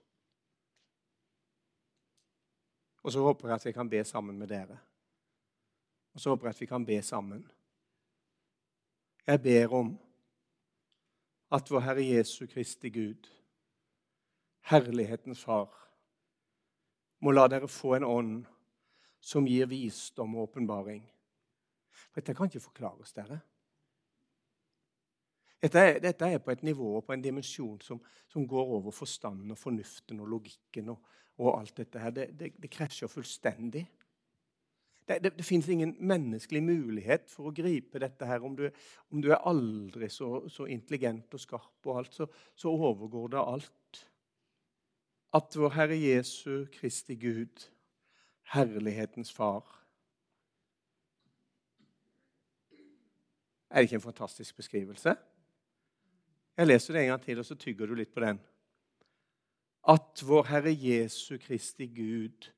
Og 3.06 3.14
så 3.14 3.22
håper 3.22 3.48
jeg 3.48 3.56
at 3.56 3.66
vi 3.66 3.72
kan 3.72 3.90
be 3.90 4.02
sammen 4.04 4.40
med 4.40 4.50
dere. 4.50 4.80
Og 6.14 6.20
så 6.20 6.34
håper 6.34 6.48
jeg 6.48 6.56
at 6.56 6.62
vi 6.62 6.66
kan 6.66 6.86
be 6.86 7.02
sammen. 7.02 7.46
Jeg 9.28 9.42
ber 9.42 9.74
om 9.74 9.94
at 11.56 11.72
vår 11.72 11.84
Herre 11.86 12.04
Jesu 12.04 12.46
Kristi 12.52 12.90
Gud, 12.90 13.28
Herlighetens 14.68 15.44
Far, 15.44 15.72
må 17.24 17.32
la 17.32 17.48
dere 17.48 17.70
få 17.72 17.96
en 17.96 18.08
ånd 18.08 18.38
som 19.24 19.48
gir 19.48 19.70
visdom 19.72 20.36
og 20.36 20.50
åpenbaring. 20.50 21.04
Dette 22.16 22.36
kan 22.36 22.50
ikke 22.50 22.64
forklares, 22.68 23.14
dere. 23.16 23.40
Dette 25.64 25.82
er, 25.82 26.00
dette 26.04 26.28
er, 26.28 26.42
på 26.44 26.52
et 26.52 26.64
nivå 26.68 26.92
og 27.00 27.06
på 27.08 27.16
en 27.16 27.24
dimensjon 27.24 27.80
som, 27.82 28.02
som, 28.30 28.46
går 28.48 28.74
over 28.78 28.94
forstanden 28.94 29.56
og 29.56 29.58
fornuften 29.58 30.20
og 30.20 30.28
logikken. 30.36 30.90
og 30.90 31.14
og 31.38 31.60
alt 31.60 31.78
dette 31.78 32.00
her, 32.00 32.14
det, 32.16 32.30
det, 32.40 32.54
det 32.62 32.72
krasjer 32.72 33.12
fullstendig. 33.12 33.84
Det, 35.06 35.20
det, 35.22 35.36
det 35.38 35.46
fins 35.46 35.68
ingen 35.70 35.94
menneskelig 36.02 36.64
mulighet 36.66 37.30
for 37.30 37.50
å 37.50 37.54
gripe 37.54 38.02
dette 38.02 38.26
her. 38.26 38.42
Om 38.46 38.56
du, 38.58 38.66
om 39.14 39.22
du 39.22 39.30
er 39.30 39.44
aldri 39.46 40.10
så, 40.10 40.48
så, 40.50 40.66
intelligent 40.66 41.34
og 41.38 41.44
skarp, 41.44 41.78
og 41.86 42.00
alt, 42.02 42.16
så, 42.16 42.28
så, 42.58 42.74
overgår 42.74 43.36
det 43.36 43.44
alt. 43.44 44.02
At 45.36 45.58
vår 45.60 45.76
Herre 45.76 46.00
Jesu 46.00 46.66
Kristi 46.74 47.20
Gud, 47.22 47.70
herlighetens 48.56 49.34
Far 49.34 49.82
Er 53.70 53.82
det 53.82 53.90
ikke 53.90 53.98
en 53.98 54.02
fantastisk 54.02 54.56
beskrivelse? 54.56 55.12
Jeg 56.56 56.68
leser 56.68 56.94
det 56.94 57.02
en 57.02 57.10
gang 57.10 57.24
til, 57.26 57.40
og 57.42 57.46
så 57.46 57.58
tygger 57.60 57.90
du 57.90 57.96
litt 57.98 58.14
på 58.14 58.22
den 58.24 58.38
at 59.88 60.22
vår 60.26 60.48
Herre 60.50 60.74
Jesu 60.74 61.38
Kristi 61.38 61.86
Gud, 61.88 62.50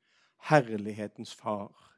herlighetens 0.48 1.36
Far, 1.36 1.97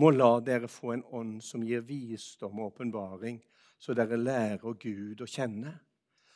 må 0.00 0.10
la 0.14 0.38
dere 0.40 0.68
få 0.70 0.94
en 0.94 1.04
ånd 1.12 1.38
som 1.44 1.64
gir 1.66 1.84
visdom 1.84 2.60
og 2.60 2.72
åpenbaring, 2.72 3.40
så 3.80 3.92
dere 3.96 4.18
lærer 4.20 4.76
Gud 4.80 5.20
å 5.20 5.28
kjenne. 5.28 5.74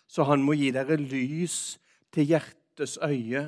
Så 0.06 0.26
han 0.28 0.44
må 0.44 0.56
gi 0.58 0.70
dere 0.74 0.98
lys 1.00 1.78
til 2.12 2.28
hjertets 2.34 2.98
øye, 3.00 3.46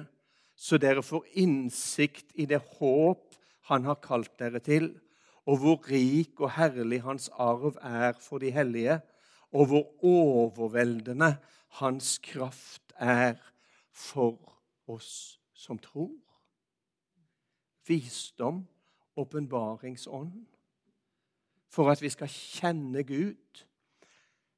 så 0.57 0.79
dere 0.81 1.05
får 1.05 1.26
innsikt 1.42 2.33
i 2.40 2.46
det 2.48 2.62
håp 2.79 3.37
han 3.68 3.85
har 3.85 4.00
kalt 4.00 4.33
dere 4.40 4.62
til, 4.64 4.94
og 5.46 5.61
hvor 5.62 5.90
rik 5.90 6.40
og 6.40 6.55
herlig 6.57 7.02
hans 7.05 7.29
arv 7.38 7.76
er 7.85 8.16
for 8.18 8.42
de 8.42 8.50
hellige, 8.55 8.98
og 9.52 9.68
hvor 9.70 9.85
overveldende 10.05 11.37
hans 11.81 12.16
kraft 12.24 12.96
er 12.98 13.37
for 13.92 14.38
oss 14.90 15.38
som 15.55 15.79
tror. 15.79 16.14
Visdom, 17.87 18.64
åpenbaringsånd, 19.16 20.46
for 21.68 21.90
at 21.90 22.02
vi 22.02 22.09
skal 22.09 22.29
kjenne 22.29 23.02
Gud. 23.02 23.64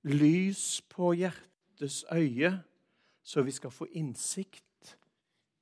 Lys 0.03 0.81
på 0.89 1.13
hjertets 1.13 2.05
øye, 2.13 2.53
så 3.23 3.43
vi 3.43 3.51
skal 3.51 3.71
få 3.71 3.87
innsikt 3.93 4.97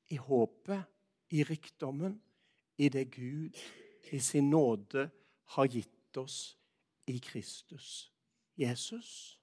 i 0.09 0.17
håpet, 0.17 0.85
i 1.31 1.43
rikdommen, 1.43 2.21
i 2.79 2.89
det 2.89 3.11
Gud 3.11 3.57
i 4.13 4.19
sin 4.19 4.51
nåde 4.51 5.11
har 5.45 5.67
gitt 5.67 6.17
oss 6.17 6.59
i 7.07 7.19
Kristus 7.19 8.13
Jesus. 8.57 9.41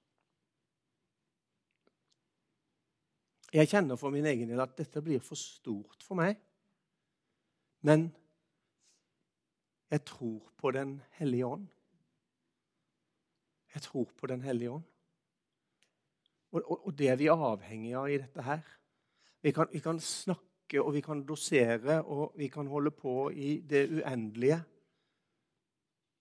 Jeg 3.54 3.68
kjenner 3.70 3.96
for 3.96 4.10
min 4.10 4.26
egen 4.26 4.50
del 4.50 4.60
at 4.64 4.74
dette 4.78 5.02
blir 5.04 5.22
for 5.22 5.38
stort 5.38 6.02
for 6.02 6.18
meg. 6.18 6.40
Men 7.86 8.08
jeg 9.94 10.04
tror 10.04 10.52
på 10.58 10.70
Den 10.70 11.02
hellige 11.10 11.46
ånd. 11.46 11.66
Jeg 13.74 13.82
tror 13.82 14.10
på 14.16 14.26
Den 14.26 14.42
hellige 14.42 14.70
ånd. 14.70 14.82
Og, 16.50 16.62
og, 16.70 16.86
og 16.86 16.98
det 16.98 17.08
er 17.08 17.16
vi 17.16 17.28
avhengige 17.30 17.98
av 17.98 18.10
i 18.10 18.18
dette 18.18 18.42
her. 18.42 18.62
Vi 19.42 19.52
kan, 19.52 19.70
vi 19.72 19.78
kan 19.78 20.00
snakke 20.00 20.82
og 20.82 20.94
vi 20.94 21.00
kan 21.04 21.22
dosere 21.26 22.00
og 22.02 22.34
vi 22.38 22.48
kan 22.48 22.66
holde 22.66 22.90
på 22.90 23.30
i 23.30 23.60
det 23.60 23.84
uendelige. 23.90 24.62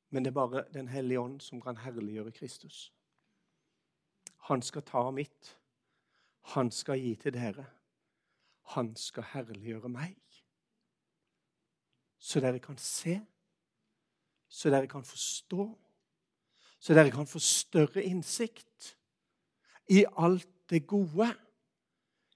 Men 0.10 0.26
det 0.26 0.32
er 0.32 0.38
bare 0.38 0.66
Den 0.74 0.88
hellige 0.88 1.20
ånd 1.20 1.42
som 1.42 1.62
kan 1.62 1.78
herliggjøre 1.78 2.32
Kristus. 2.32 2.94
Han 4.50 4.62
skal 4.62 4.82
ta 4.82 5.10
mitt. 5.12 5.58
Han 6.54 6.72
skal 6.72 7.00
gi 7.00 7.16
til 7.16 7.34
dere. 7.34 7.66
Han 8.76 8.96
skal 8.96 9.24
herliggjøre 9.34 9.90
meg. 9.90 10.18
Så 12.20 12.40
dere 12.40 12.60
kan 12.60 12.78
se, 12.78 13.22
så 14.54 14.70
dere 14.70 14.88
kan 14.88 15.06
forstå, 15.06 15.66
så 16.80 16.94
dere 16.94 17.12
kan 17.14 17.28
få 17.30 17.40
større 17.42 18.04
innsikt 18.06 18.92
i 19.90 20.04
alt 20.06 20.50
det 20.70 20.84
gode 20.88 21.30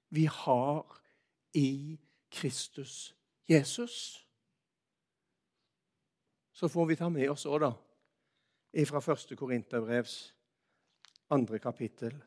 vi 0.10 0.26
har 0.26 0.98
i 1.54 1.98
Kristus 2.32 3.14
Jesus. 3.50 4.26
Så 6.52 6.68
får 6.68 6.86
vi 6.86 6.98
ta 6.98 7.10
med 7.10 7.30
oss 7.30 7.46
òg, 7.46 7.62
da, 7.62 7.72
fra 8.90 9.02
1. 9.14 9.38
Korinterbrevs 9.38 10.18
andre 11.30 11.60
kapittel. 11.60 12.18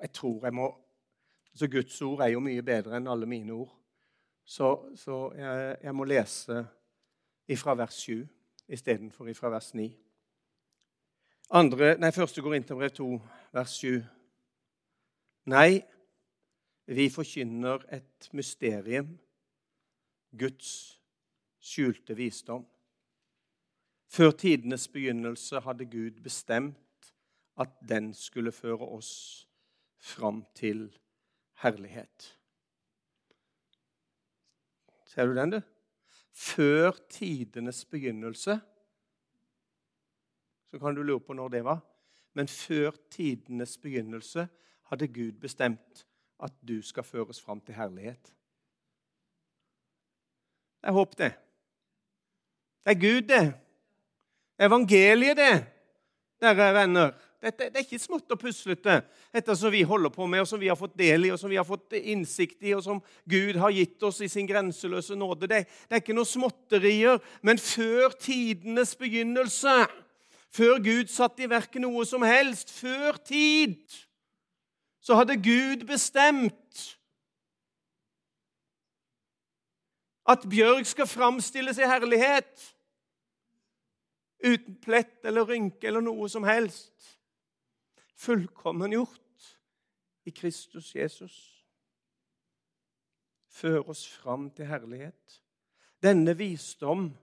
Jeg 0.00 0.12
tror 0.16 0.44
jeg 0.48 0.54
må 0.56 0.70
så 1.54 1.66
Guds 1.66 2.02
ord 2.02 2.20
er 2.22 2.32
jo 2.34 2.42
mye 2.42 2.62
bedre 2.62 2.96
enn 2.96 3.08
alle 3.10 3.26
mine 3.28 3.52
ord. 3.52 3.72
Så, 4.44 4.70
så 4.96 5.16
jeg, 5.36 5.76
jeg, 5.82 5.94
må 5.94 6.06
lese 6.08 6.62
ifra 7.50 7.74
vers 7.74 7.94
7 8.04 8.28
istedenfor 8.68 9.26
ifra 9.26 9.50
vers 9.50 9.74
9. 9.74 9.90
Andre, 11.50 11.96
nei, 11.98 12.12
Første 12.14 12.42
brev 12.42 12.90
2, 12.90 13.06
vers 13.52 13.70
7. 13.70 14.04
Nei, 15.50 15.80
vi 16.86 17.08
forkynner 17.10 17.82
et 17.90 18.28
mysterium, 18.32 19.18
Guds 20.38 21.00
skjulte 21.58 22.14
visdom. 22.14 22.66
Før 24.06 24.30
tidenes 24.30 24.88
begynnelse 24.88 25.60
hadde 25.60 25.86
Gud 25.90 26.22
bestemt 26.22 27.12
at 27.58 27.74
den 27.88 28.14
skulle 28.14 28.52
føre 28.52 28.86
oss 28.86 29.48
fram 29.98 30.44
til 30.54 30.86
herlighet. 31.62 32.38
Ser 35.06 35.26
du 35.26 35.34
den, 35.34 35.50
du? 35.50 35.60
Før 36.40 36.96
tidenes 37.10 37.84
begynnelse. 37.84 38.60
Så 40.70 40.78
kan 40.78 40.94
du 40.94 41.02
lure 41.02 41.20
på 41.20 41.36
når 41.36 41.48
det 41.48 41.64
var. 41.64 41.80
Men 42.32 42.48
før 42.48 42.94
tidenes 43.10 43.76
begynnelse 43.78 44.48
hadde 44.88 45.08
Gud 45.08 45.32
bestemt 45.32 46.06
at 46.40 46.52
du 46.68 46.80
skal 46.82 47.04
føres 47.04 47.42
fram 47.42 47.60
til 47.60 47.74
herlighet. 47.74 48.32
Jeg 50.82 50.92
håper 50.92 51.16
det. 51.16 51.32
Det 52.84 52.90
er 52.94 53.00
Gud, 53.00 53.22
det. 53.28 53.54
Evangeliet, 54.60 55.36
det, 55.36 55.66
dere 56.40 56.74
venner. 56.74 57.12
Dette, 57.40 57.70
det 57.72 57.78
er 57.80 57.86
ikke 57.86 57.98
smått 58.02 58.32
og 58.34 58.40
puslete, 58.42 58.98
dette 59.32 59.54
som 59.56 59.72
vi 59.72 59.80
holder 59.88 60.12
på 60.12 60.26
med, 60.28 60.42
og 60.42 60.48
som 60.50 60.60
vi 60.60 60.68
har 60.68 60.76
fått 60.76 60.98
del 61.00 61.24
i, 61.24 61.30
og 61.32 61.38
som 61.40 61.48
vi 61.48 61.56
har 61.56 61.64
fått 61.64 61.94
innsikt 61.96 62.58
i, 62.68 62.74
og 62.76 62.82
som 62.84 62.98
Gud 63.32 63.56
har 63.62 63.72
gitt 63.72 64.02
oss 64.04 64.18
i 64.20 64.28
sin 64.28 64.48
grenseløse 64.48 65.16
nåde. 65.16 65.48
Det, 65.48 65.62
det 65.88 65.96
er 65.96 66.02
ikke 66.02 66.16
noe 66.18 66.28
småtterier. 66.28 67.16
Men 67.40 67.56
før 67.56 68.12
tidenes 68.20 68.92
begynnelse, 69.00 69.76
før 70.52 70.82
Gud 70.84 71.08
satte 71.08 71.46
i 71.46 71.48
verk 71.48 71.80
noe 71.80 72.04
som 72.04 72.26
helst, 72.28 72.74
før 72.76 73.16
tid, 73.24 73.78
så 75.00 75.16
hadde 75.16 75.38
Gud 75.40 75.86
bestemt 75.88 76.84
at 80.28 80.44
Bjørg 80.44 80.84
skal 80.86 81.08
framstilles 81.08 81.80
i 81.80 81.88
herlighet 81.88 82.68
uten 84.44 84.76
plett 84.84 85.24
eller 85.24 85.48
rynke 85.48 85.88
eller 85.88 86.04
noe 86.04 86.28
som 86.28 86.44
helst. 86.44 86.92
Fullkommen 88.20 88.92
gjort 88.92 89.44
i 90.28 90.30
Kristus 90.30 90.92
Jesus. 90.94 91.36
Før 93.48 93.88
oss 93.88 94.02
fram 94.08 94.50
til 94.52 94.68
herlighet. 94.68 95.40
Denne 96.02 96.34
visdom 96.36 97.14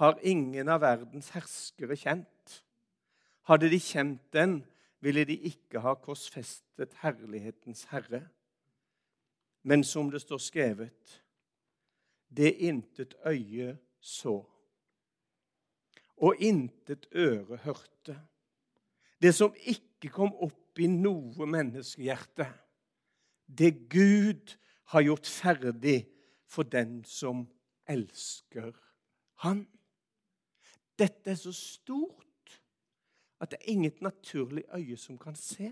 har 0.00 0.16
ingen 0.24 0.68
av 0.72 0.80
verdens 0.80 1.28
herskere 1.34 1.96
kjent. 2.00 2.54
Hadde 3.52 3.68
de 3.68 3.80
kjent 3.84 4.32
den, 4.32 4.62
ville 5.04 5.26
de 5.28 5.36
ikke 5.50 5.82
ha 5.84 5.92
korsfestet 6.00 6.96
herlighetens 7.02 7.84
herre. 7.92 8.22
Men 9.62 9.84
som 9.84 10.08
det 10.12 10.22
står 10.24 10.40
skrevet, 10.40 11.20
det 12.32 12.54
intet 12.64 13.14
øye 13.26 13.76
så 14.00 14.38
og 16.20 16.36
intet 16.36 17.08
øre 17.16 17.56
hørte. 17.64 18.16
Det 19.22 19.34
som 19.34 19.54
ikke 19.54 20.08
kom 20.12 20.32
opp 20.40 20.80
i 20.80 20.88
noe 20.88 21.46
menneskehjerte. 21.46 22.46
Det 23.46 23.88
Gud 23.92 24.56
har 24.94 25.04
gjort 25.04 25.28
ferdig 25.28 25.98
for 26.48 26.62
den 26.62 27.02
som 27.04 27.44
elsker 27.88 28.72
Han. 29.44 29.64
Dette 30.98 31.32
er 31.32 31.38
så 31.40 31.52
stort 31.52 32.60
at 33.40 33.50
det 33.50 33.60
er 33.60 33.72
inget 33.72 34.02
naturlig 34.04 34.64
øye 34.76 34.96
som 35.00 35.18
kan 35.18 35.36
se. 35.36 35.70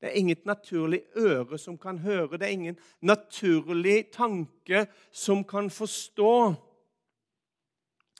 Det 0.00 0.08
er 0.08 0.18
inget 0.18 0.46
naturlig 0.46 1.02
øre 1.16 1.58
som 1.58 1.78
kan 1.78 1.98
høre. 1.98 2.38
Det 2.38 2.42
er 2.42 2.56
ingen 2.58 2.78
naturlig 3.00 4.10
tanke 4.12 4.86
som 5.12 5.44
kan 5.44 5.70
forstå 5.70 6.32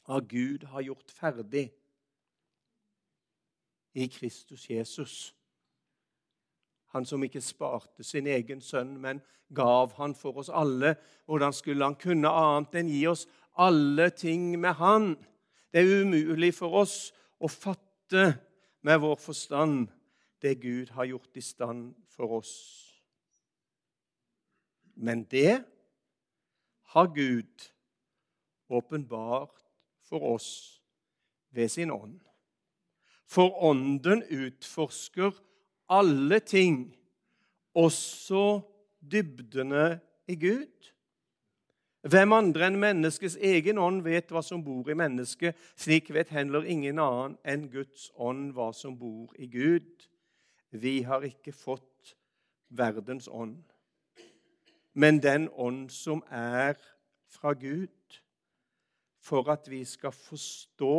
hva 0.07 0.21
Gud 0.23 0.65
har 0.71 0.87
gjort 0.87 1.11
ferdig 1.11 1.67
i 3.97 4.07
Kristus 4.13 4.71
Jesus. 4.71 5.35
Han 6.93 7.05
som 7.05 7.25
ikke 7.25 7.41
sparte 7.41 8.05
sin 8.05 8.27
egen 8.29 8.61
sønn, 8.61 8.97
men 9.01 9.23
gav 9.55 9.95
han 9.97 10.15
for 10.15 10.37
oss 10.43 10.51
alle. 10.53 10.95
Hvordan 11.27 11.53
skulle 11.53 11.85
han 11.85 11.97
kunne 12.01 12.29
annet 12.29 12.77
enn 12.81 12.93
gi 12.93 13.03
oss 13.09 13.27
alle 13.57 14.11
ting 14.13 14.53
med 14.61 14.77
han? 14.81 15.15
Det 15.73 15.83
er 15.83 16.03
umulig 16.05 16.53
for 16.57 16.77
oss 16.83 16.97
å 17.41 17.49
fatte 17.49 18.27
med 18.87 19.01
vår 19.03 19.17
forstand 19.21 19.89
det 20.45 20.59
Gud 20.61 20.93
har 20.97 21.09
gjort 21.09 21.37
i 21.37 21.45
stand 21.45 21.95
for 22.13 22.39
oss. 22.39 22.55
Men 24.97 25.25
det 25.25 25.65
har 26.93 27.13
Gud 27.17 27.73
åpenbart 28.69 29.57
for 30.05 30.35
oss 30.37 30.83
ved 31.51 31.69
sin 31.69 31.91
ånd. 31.91 32.26
For 33.27 33.51
Ånden 33.63 34.23
utforsker 34.31 35.35
alle 35.89 36.39
ting, 36.41 36.97
også 37.75 38.61
dybdene 39.13 40.01
i 40.29 40.37
Gud. 40.41 40.93
Hvem 42.07 42.33
andre 42.33 42.69
enn 42.69 42.79
menneskets 42.79 43.35
egen 43.43 43.81
ånd 43.83 44.05
vet 44.07 44.31
hva 44.31 44.43
som 44.47 44.63
bor 44.63 44.87
i 44.91 44.95
mennesket? 44.95 45.57
Slik 45.75 46.13
vet 46.15 46.31
heller 46.31 46.67
ingen 46.71 47.01
annen 47.03 47.35
enn 47.43 47.67
Guds 47.73 48.13
ånd 48.15 48.53
hva 48.55 48.71
som 48.77 48.95
bor 48.99 49.35
i 49.43 49.49
Gud. 49.51 50.07
Vi 50.71 51.01
har 51.03 51.27
ikke 51.27 51.55
fått 51.55 52.15
verdens 52.69 53.27
ånd, 53.31 53.63
men 54.95 55.19
den 55.23 55.49
ånd 55.55 55.91
som 55.95 56.23
er 56.31 56.79
fra 57.31 57.53
Gud 57.59 58.21
for 59.23 59.51
at 59.51 59.67
vi 59.71 59.83
skal 59.87 60.15
forstå 60.15 60.97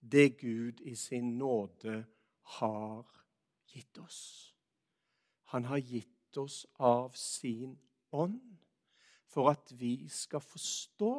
det 0.00 0.38
Gud 0.40 0.80
i 0.80 0.94
sin 0.96 1.38
nåde 1.38 2.04
har 2.42 3.06
gitt 3.66 3.98
oss. 3.98 4.54
Han 5.44 5.64
har 5.64 5.78
gitt 5.78 6.36
oss 6.36 6.66
av 6.78 7.10
sin 7.10 7.78
ånd 8.10 8.56
for 9.30 9.50
at 9.50 9.72
vi 9.78 10.08
skal 10.08 10.40
forstå. 10.42 11.14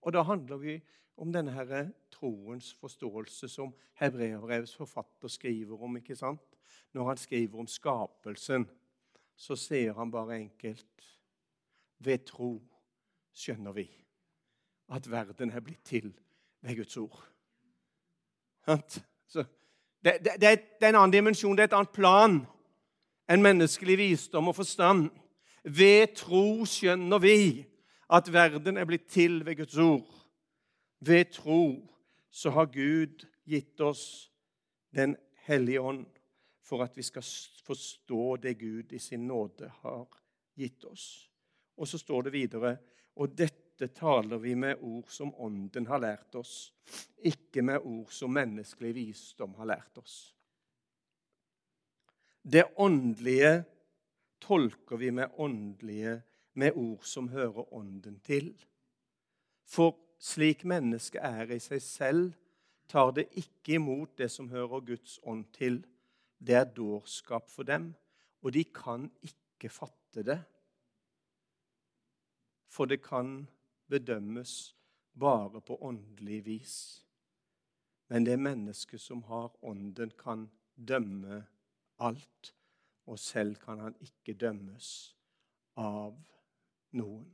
Og 0.00 0.12
da 0.12 0.22
handler 0.22 0.56
vi 0.56 0.76
om 1.20 1.32
denne 1.32 1.52
her 1.52 1.90
troens 2.12 2.72
forståelse 2.80 3.48
som 3.48 3.74
Hebreabrevs 4.00 4.74
forfatter 4.76 5.28
skriver 5.28 5.82
om. 5.82 5.96
ikke 5.96 6.16
sant? 6.16 6.56
Når 6.92 7.08
han 7.08 7.16
skriver 7.16 7.58
om 7.58 7.66
skapelsen, 7.66 8.68
så 9.36 9.56
sier 9.56 9.94
han 9.94 10.10
bare 10.10 10.38
enkelt 10.38 11.06
Ved 12.00 12.24
tro 12.24 12.54
skjønner 13.36 13.74
vi 13.76 13.84
at 14.90 15.10
verden 15.10 15.50
er 15.50 15.60
blitt 15.60 15.84
til 15.84 16.12
ved 16.62 16.76
Guds 16.76 16.96
ord. 16.96 17.26
Så 19.28 19.44
det, 20.04 20.18
det, 20.24 20.32
det, 20.40 20.48
er 20.80 20.88
en 20.88 20.94
annen 20.94 21.12
dimensjon, 21.12 21.56
det 21.56 21.62
er 21.62 21.70
et 21.70 21.78
annet 21.78 21.94
plan 21.94 22.40
enn 23.30 23.44
menneskelig 23.44 23.98
visdom 24.00 24.50
og 24.50 24.58
forstand. 24.58 25.08
Ved 25.64 26.14
tro 26.18 26.64
skjønner 26.66 27.20
vi 27.22 27.66
at 28.10 28.32
verden 28.32 28.80
er 28.80 28.88
blitt 28.88 29.06
til 29.12 29.44
ved 29.46 29.60
Guds 29.60 29.76
ord. 29.78 30.08
Ved 31.00 31.30
tro 31.36 31.62
så 32.30 32.50
har 32.50 32.70
Gud 32.72 33.26
gitt 33.46 33.80
oss 33.80 34.26
Den 34.90 35.14
hellige 35.46 35.80
ånd 35.80 36.06
for 36.66 36.82
at 36.82 36.96
vi 36.98 37.02
skal 37.06 37.22
forstå 37.62 38.36
det 38.42 38.56
Gud 38.58 38.92
i 38.92 38.98
sin 38.98 39.28
nåde 39.28 39.68
har 39.82 40.08
gitt 40.58 40.84
oss. 40.84 41.30
Og 41.78 41.86
så 41.86 41.98
står 41.98 42.22
det 42.26 42.32
videre 42.32 42.76
Og 43.14 43.38
dette 43.38 43.69
taler 43.88 44.38
vi 44.38 44.54
med 44.54 44.76
ord 44.80 45.08
som 45.08 45.32
Ånden 45.34 45.86
har 45.86 46.00
lært 46.02 46.34
oss, 46.34 46.72
ikke 47.24 47.62
med 47.62 47.80
ord 47.80 48.12
som 48.12 48.32
menneskelig 48.32 48.94
visdom 48.94 49.54
har 49.56 49.70
lært 49.72 49.98
oss. 49.98 50.34
Det 52.42 52.64
åndelige 52.76 53.64
tolker 54.40 54.96
vi 54.96 55.10
med 55.10 55.32
åndelige 55.36 56.22
med 56.52 56.72
ord 56.76 57.04
som 57.04 57.28
hører 57.28 57.74
Ånden 57.74 58.20
til. 58.20 58.52
For 59.64 59.96
slik 60.20 60.64
mennesket 60.64 61.22
er 61.24 61.52
i 61.52 61.60
seg 61.62 61.82
selv, 61.82 62.32
tar 62.90 63.12
det 63.14 63.28
ikke 63.38 63.76
imot 63.78 64.16
det 64.18 64.30
som 64.32 64.48
hører 64.50 64.82
Guds 64.84 65.18
ånd 65.22 65.44
til. 65.54 65.84
Det 66.38 66.56
er 66.58 66.64
dårskap 66.64 67.50
for 67.50 67.62
dem, 67.62 67.92
og 68.42 68.52
de 68.52 68.64
kan 68.64 69.06
ikke 69.22 69.70
fatte 69.70 70.24
det. 70.26 70.40
For 72.70 72.88
det 72.90 73.02
kan 73.02 73.46
bedømmes 73.90 74.76
bare 75.20 75.60
på 75.60 75.76
åndelig 75.82 76.44
vis. 76.46 76.76
Men 78.10 78.26
det 78.26 78.38
mennesket 78.40 79.00
som 79.00 79.22
har 79.22 79.52
ånden, 79.64 80.10
kan 80.18 80.48
dømme 80.74 81.44
alt, 81.98 82.54
og 83.06 83.18
selv 83.18 83.56
kan 83.62 83.78
han 83.78 83.94
ikke 84.00 84.34
dømmes 84.34 84.88
av 85.76 86.16
noen. 86.98 87.30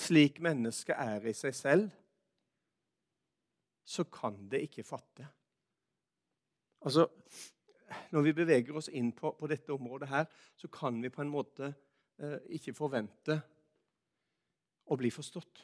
Slik 0.00 0.40
mennesket 0.40 0.96
er 0.96 1.26
i 1.28 1.34
seg 1.36 1.56
selv, 1.56 1.90
så 3.84 4.04
kan 4.04 4.36
det 4.50 4.62
ikke 4.68 4.86
fatte. 4.86 5.26
Altså, 6.80 7.08
Når 8.10 8.22
vi 8.22 8.32
beveger 8.32 8.76
oss 8.78 8.86
inn 8.88 9.08
på, 9.12 9.32
på 9.34 9.48
dette 9.50 9.72
området 9.74 10.08
her, 10.08 10.26
så 10.56 10.68
kan 10.70 11.00
vi 11.02 11.10
på 11.10 11.22
en 11.24 11.32
måte 11.32 11.72
ikke 12.52 12.74
forvente 12.76 13.36
å 14.90 14.96
bli 14.98 15.10
forstått. 15.14 15.62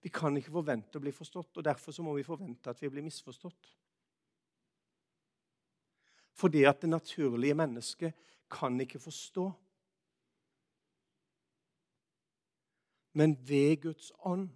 Vi 0.00 0.08
kan 0.08 0.36
ikke 0.36 0.54
forvente 0.54 0.96
å 0.96 1.04
bli 1.04 1.12
forstått, 1.12 1.58
og 1.60 1.64
derfor 1.64 1.92
så 1.92 2.02
må 2.02 2.14
vi 2.16 2.24
forvente 2.24 2.72
at 2.72 2.80
vi 2.80 2.88
blir 2.88 3.04
misforstått. 3.04 3.74
Fordi 6.40 6.64
at 6.64 6.80
det 6.80 6.88
naturlige 6.88 7.54
mennesket 7.54 8.16
kan 8.50 8.80
ikke 8.80 8.98
forstå. 8.98 9.44
Men 13.12 13.36
ved 13.44 13.82
Guds 13.82 14.12
ånd 14.24 14.48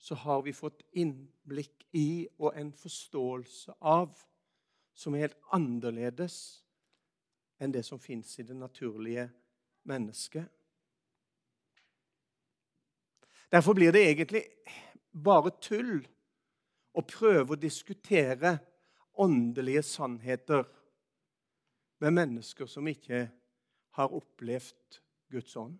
så 0.00 0.14
har 0.14 0.42
vi 0.42 0.52
fått 0.52 0.82
innblikk 0.92 1.86
i 1.96 2.28
og 2.38 2.56
en 2.56 2.72
forståelse 2.76 3.76
av 3.80 4.12
som 4.96 5.14
er 5.14 5.28
helt 5.28 5.40
annerledes 5.54 6.36
enn 7.60 7.72
det 7.72 7.84
som 7.86 8.00
fins 8.00 8.38
i 8.40 8.46
det 8.46 8.56
naturlige 8.56 9.28
mennesket. 9.88 10.48
Derfor 13.50 13.74
blir 13.74 13.92
det 13.92 14.06
egentlig 14.06 14.44
bare 15.10 15.52
tull 15.60 16.00
å 16.94 17.02
prøve 17.02 17.54
å 17.54 17.60
diskutere 17.60 18.56
åndelige 19.20 19.82
sannheter 19.86 20.64
med 22.00 22.14
mennesker 22.16 22.70
som 22.70 22.86
ikke 22.88 23.26
har 23.98 24.14
opplevd 24.16 25.00
Guds 25.30 25.56
ånd. 25.58 25.76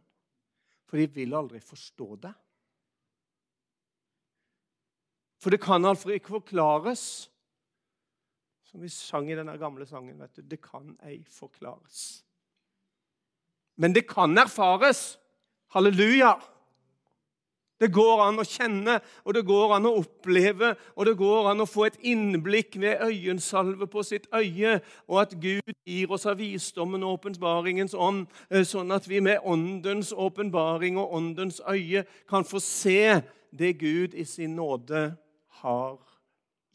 For 0.90 0.98
de 0.98 1.06
vil 1.14 1.36
aldri 1.38 1.60
forstå 1.62 2.08
det. 2.26 2.32
For 5.40 5.54
det 5.54 5.62
kan 5.62 5.86
altså 5.86 6.10
ikke 6.12 6.34
forklares. 6.40 7.29
Som 8.70 8.84
vi 8.84 8.88
sang 8.88 9.30
i 9.30 9.34
denne 9.34 9.56
gamle 9.58 9.86
sangen. 9.86 10.18
vet 10.20 10.36
du, 10.36 10.42
Det 10.42 10.60
kan 10.62 10.96
ei 11.02 11.24
forklares. 11.26 12.22
Men 13.76 13.92
det 13.92 14.06
kan 14.06 14.38
erfares. 14.38 15.18
Halleluja! 15.74 16.38
Det 17.80 17.88
går 17.92 18.20
an 18.20 18.42
å 18.42 18.44
kjenne, 18.44 18.98
og 19.24 19.34
det 19.34 19.42
går 19.48 19.72
an 19.78 19.86
å 19.88 19.94
oppleve, 20.02 20.74
og 21.00 21.06
det 21.08 21.14
går 21.16 21.46
an 21.48 21.64
å 21.64 21.66
få 21.68 21.86
et 21.86 21.96
innblikk 22.04 22.76
ved 22.76 23.00
øyensalve 23.06 23.88
på 23.88 24.02
sitt 24.04 24.26
øye, 24.36 24.82
og 25.08 25.22
at 25.22 25.32
Gud 25.40 25.72
gir 25.88 26.12
oss 26.12 26.28
av 26.28 26.36
visdommen 26.42 27.06
og 27.06 27.16
åpenbaringens 27.16 27.96
ånd, 27.96 28.26
eh, 28.50 28.66
sånn 28.68 28.92
at 28.92 29.08
vi 29.08 29.22
med 29.24 29.40
åndens 29.40 30.12
åpenbaring 30.12 30.98
og 31.00 31.14
åndens 31.16 31.62
øye 31.64 32.04
kan 32.28 32.44
få 32.44 32.60
se 32.60 33.22
det 33.50 33.78
Gud 33.78 34.14
i 34.14 34.24
sin 34.24 34.56
nåde 34.56 35.16
har 35.62 35.98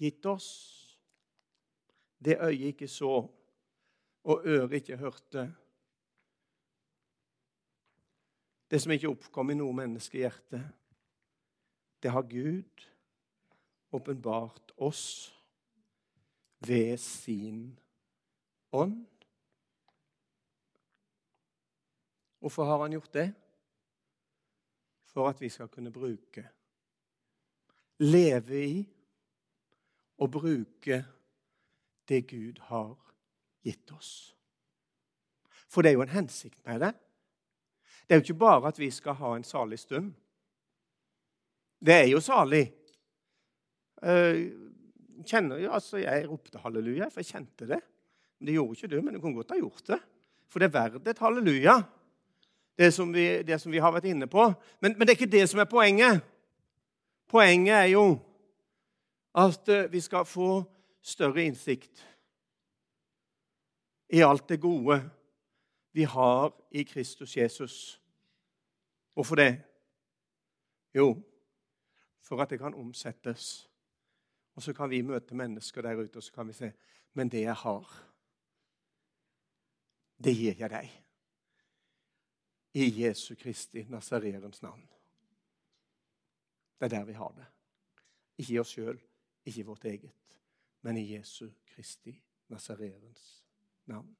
gitt 0.01 0.25
oss. 0.25 0.84
Det 2.25 2.37
øyet 2.41 2.73
ikke 2.73 2.87
så, 2.87 3.27
og 4.23 4.41
øret 4.45 4.73
ikke 4.73 4.97
hørte. 4.97 5.55
Det 8.71 8.81
som 8.81 8.91
ikke 8.91 9.09
oppkom 9.09 9.49
i 9.49 9.57
noe 9.59 9.73
menneskehjerte, 9.77 10.63
det 12.03 12.11
har 12.11 12.25
Gud 12.29 12.85
åpenbart 13.93 14.73
oss 14.77 15.31
ved 16.67 16.97
sin 16.97 17.79
ånd. 18.71 19.05
Hvorfor 22.39 22.65
har 22.65 22.81
han 22.81 22.91
gjort 22.91 23.13
det? 23.13 23.29
For 25.13 25.29
at 25.29 25.41
vi 25.41 25.49
skal 25.49 25.67
kunne 25.67 25.93
bruke 25.93 26.49
leve 27.99 28.65
i 28.65 28.81
og 30.17 30.31
bruke 30.31 31.05
det 32.09 32.27
Gud 32.29 32.59
har 32.69 32.95
gitt 33.65 33.91
oss. 33.91 34.35
For 35.69 35.81
det 35.81 35.91
er 35.91 35.97
jo 35.97 36.05
en 36.05 36.13
hensikt 36.13 36.59
med 36.65 36.83
det. 36.85 36.93
Det 38.05 38.13
er 38.13 38.19
jo 38.19 38.25
ikke 38.27 38.43
bare 38.45 38.69
at 38.69 38.79
vi 38.79 38.91
skal 38.93 39.17
ha 39.17 39.33
en 39.35 39.43
salig 39.43 39.79
stund. 39.81 40.13
Det 41.85 41.93
er 41.93 42.07
jo 42.11 42.21
salig. 42.23 42.67
Uh, 44.05 44.51
kjenner 45.25 45.69
altså 45.73 45.97
Jeg 45.97 46.27
ropte 46.29 46.61
halleluja, 46.61 47.09
for 47.09 47.23
jeg 47.23 47.33
kjente 47.33 47.67
det. 47.69 47.81
Det 48.39 48.53
gjorde 48.53 48.77
ikke 48.77 48.91
du, 48.91 49.01
men 49.01 49.13
du 49.13 49.21
kunne 49.21 49.35
godt 49.35 49.55
ha 49.55 49.59
gjort 49.59 49.87
det. 49.87 49.99
For 50.49 50.61
det 50.61 50.69
er 50.69 50.77
verdt 50.77 51.07
et 51.07 51.19
halleluja, 51.19 51.79
det 52.77 52.93
som 52.93 53.13
vi, 53.13 53.25
det 53.43 53.57
som 53.61 53.71
vi 53.71 53.81
har 53.81 53.93
vært 53.95 54.07
inne 54.11 54.27
på. 54.27 54.45
Men, 54.79 54.93
men 54.93 55.07
det 55.07 55.15
er 55.15 55.19
ikke 55.19 55.31
det 55.31 55.47
som 55.49 55.59
er 55.63 55.69
poenget. 55.69 56.21
Poenget 57.31 57.75
er 57.75 57.89
jo 57.95 58.05
at 59.35 59.69
eh, 59.69 59.91
vi 59.91 59.99
skal 59.99 60.27
få 60.27 60.63
større 61.05 61.43
innsikt 61.45 62.01
i 64.09 64.21
alt 64.25 64.49
det 64.49 64.57
gode 64.61 64.97
vi 65.95 66.03
har 66.03 66.51
i 66.71 66.83
Kristus 66.83 67.37
Jesus. 67.37 68.01
Hvorfor 69.13 69.35
det? 69.35 69.63
Jo, 70.95 71.21
for 72.21 72.41
at 72.41 72.49
det 72.49 72.59
kan 72.59 72.73
omsettes. 72.73 73.69
Og 74.55 74.63
så 74.63 74.73
kan 74.73 74.89
vi 74.89 75.01
møte 75.01 75.35
mennesker 75.35 75.81
der 75.81 76.01
ute 76.01 76.17
og 76.17 76.23
så 76.23 76.33
kan 76.33 76.47
vi 76.47 76.53
se 76.53 76.71
Men 77.13 77.29
det 77.29 77.41
jeg 77.41 77.55
har, 77.55 77.91
det 80.17 80.33
gir 80.35 80.55
jeg 80.59 80.69
deg. 80.69 80.89
I 82.73 83.03
Jesu 83.03 83.35
Kristi 83.35 83.85
Nasareens 83.89 84.61
navn. 84.61 84.83
Det 86.79 86.85
er 86.85 86.97
der 86.97 87.05
vi 87.05 87.13
har 87.13 87.31
det. 87.31 87.45
Ikke 88.37 88.53
i 88.53 88.59
oss 88.59 88.73
sjøl, 88.75 88.99
ikke 89.45 89.59
i 89.59 89.63
vårt 89.63 89.85
eget, 89.85 90.39
men 90.85 90.97
i 90.97 91.07
Jesu 91.15 91.49
Kristi 91.65 92.13
Nasareens 92.53 93.43
navn. 93.89 94.11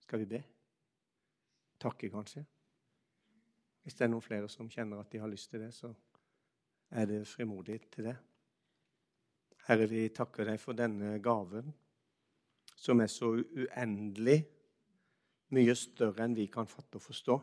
Skal 0.00 0.22
vi 0.22 0.26
be? 0.26 0.42
Takke, 1.80 2.08
kanskje? 2.08 2.44
Hvis 3.82 3.98
det 3.98 4.06
er 4.06 4.12
noen 4.12 4.24
flere 4.24 4.48
som 4.48 4.70
kjenner 4.72 5.02
at 5.02 5.10
de 5.12 5.20
har 5.20 5.28
lyst 5.28 5.50
til 5.52 5.60
det, 5.60 5.72
så 5.76 5.90
er 6.96 7.08
det 7.10 7.26
frimodig 7.28 7.80
til 7.92 8.08
det. 8.08 8.14
Herre, 9.66 9.88
vi 9.90 10.06
takker 10.14 10.48
deg 10.48 10.60
for 10.60 10.78
denne 10.78 11.18
gaven, 11.22 11.68
som 12.76 13.02
er 13.04 13.10
så 13.12 13.34
uendelig 13.36 14.38
mye 15.52 15.74
større 15.76 16.24
enn 16.24 16.38
vi 16.38 16.46
kan 16.48 16.70
fatte 16.70 16.96
og 16.96 17.04
forstå. 17.04 17.36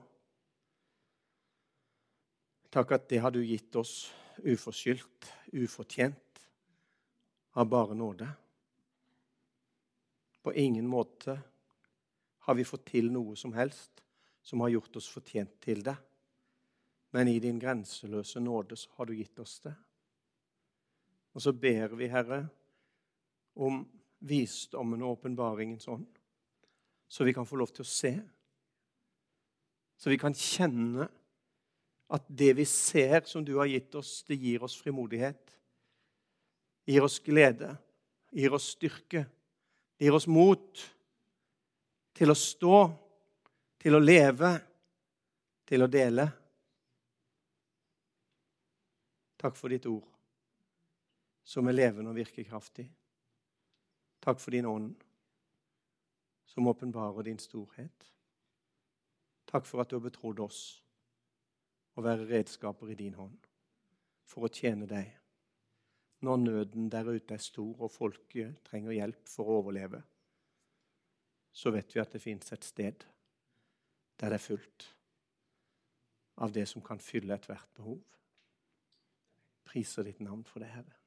Takk 2.74 2.96
at 2.98 3.06
det 3.14 3.22
har 3.22 3.34
du 3.34 3.44
gitt 3.46 3.78
oss 3.78 4.10
uforskyldt, 4.42 5.30
ufortjent, 5.54 6.29
av 7.60 7.66
bare 7.66 7.94
nåde. 7.94 8.30
På 10.42 10.54
ingen 10.54 10.88
måte 10.88 11.40
har 12.40 12.56
vi 12.56 12.64
fått 12.64 12.86
til 12.88 13.12
noe 13.12 13.36
som 13.36 13.52
helst 13.54 14.00
som 14.42 14.64
har 14.64 14.72
gjort 14.72 14.96
oss 14.96 15.10
fortjent 15.12 15.58
til 15.60 15.84
det. 15.84 15.96
Men 17.12 17.28
i 17.28 17.36
din 17.44 17.60
grenseløse 17.60 18.40
nåde 18.40 18.78
så 18.80 18.94
har 18.96 19.10
du 19.10 19.18
gitt 19.18 19.44
oss 19.44 19.58
det. 19.66 19.74
Og 21.36 21.44
så 21.44 21.52
ber 21.52 21.98
vi, 22.00 22.08
Herre, 22.08 22.46
om 23.60 23.84
visdommen 24.24 25.04
og 25.04 25.20
åpenbaringens 25.20 25.88
ånd, 25.92 26.08
så 27.12 27.28
vi 27.28 27.36
kan 27.36 27.48
få 27.50 27.60
lov 27.60 27.76
til 27.76 27.84
å 27.84 27.92
se. 27.92 28.16
Så 30.00 30.16
vi 30.16 30.22
kan 30.22 30.32
kjenne 30.32 31.12
at 32.08 32.26
det 32.32 32.54
vi 32.56 32.66
ser 32.66 33.28
som 33.28 33.44
du 33.44 33.58
har 33.60 33.68
gitt 33.68 34.00
oss, 34.00 34.22
det 34.24 34.40
gir 34.40 34.64
oss 34.64 34.80
frimodighet. 34.80 35.59
Gir 36.90 37.06
oss 37.06 37.20
glede, 37.22 37.76
gir 38.34 38.54
oss 38.58 38.72
styrke, 38.74 39.22
gir 40.02 40.16
oss 40.18 40.26
mot 40.26 40.82
til 42.18 42.34
å 42.34 42.38
stå, 42.38 42.80
til 43.80 43.96
å 43.96 44.02
leve, 44.02 44.50
til 45.70 45.86
å 45.86 45.90
dele. 45.92 46.26
Takk 49.40 49.56
for 49.56 49.72
ditt 49.72 49.86
ord, 49.88 50.08
som 51.46 51.70
er 51.70 51.78
levende 51.78 52.12
og 52.12 52.18
virkekraftig. 52.18 52.88
Takk 54.20 54.42
for 54.42 54.58
din 54.58 54.68
ånd, 54.68 54.98
som 56.50 56.68
åpenbarer 56.68 57.30
din 57.30 57.40
storhet. 57.40 58.10
Takk 59.50 59.70
for 59.70 59.82
at 59.82 59.94
du 59.94 60.00
har 60.00 60.04
betrodd 60.10 60.42
oss 60.44 60.64
å 61.96 62.04
være 62.04 62.28
redskaper 62.34 62.92
i 62.92 62.98
din 63.00 63.16
hånd 63.18 63.48
for 64.30 64.46
å 64.46 64.52
tjene 64.54 64.90
deg 64.90 65.14
når 66.26 66.42
nøden 66.44 66.90
der 66.92 67.08
ute 67.08 67.34
er 67.34 67.44
stor 67.44 67.86
og 67.86 67.92
folket 67.92 68.60
trenger 68.68 68.96
hjelp 68.96 69.28
for 69.30 69.48
å 69.48 69.60
overleve. 69.62 70.02
Så 71.52 71.72
vet 71.76 71.96
vi 71.96 72.02
at 72.02 72.14
det 72.14 72.22
fins 72.24 72.52
et 72.54 72.68
sted 72.68 73.06
der 74.20 74.34
det 74.34 74.40
er 74.40 74.44
fullt 74.44 74.88
av 76.44 76.52
det 76.56 76.66
som 76.72 76.84
kan 76.84 77.00
fylle 77.04 77.36
ethvert 77.36 77.72
behov. 77.76 78.02
Priser 79.70 80.08
ditt 80.08 80.20
navn 80.24 80.44
for 80.48 80.64
det, 80.64 80.72
Herre. 80.74 80.99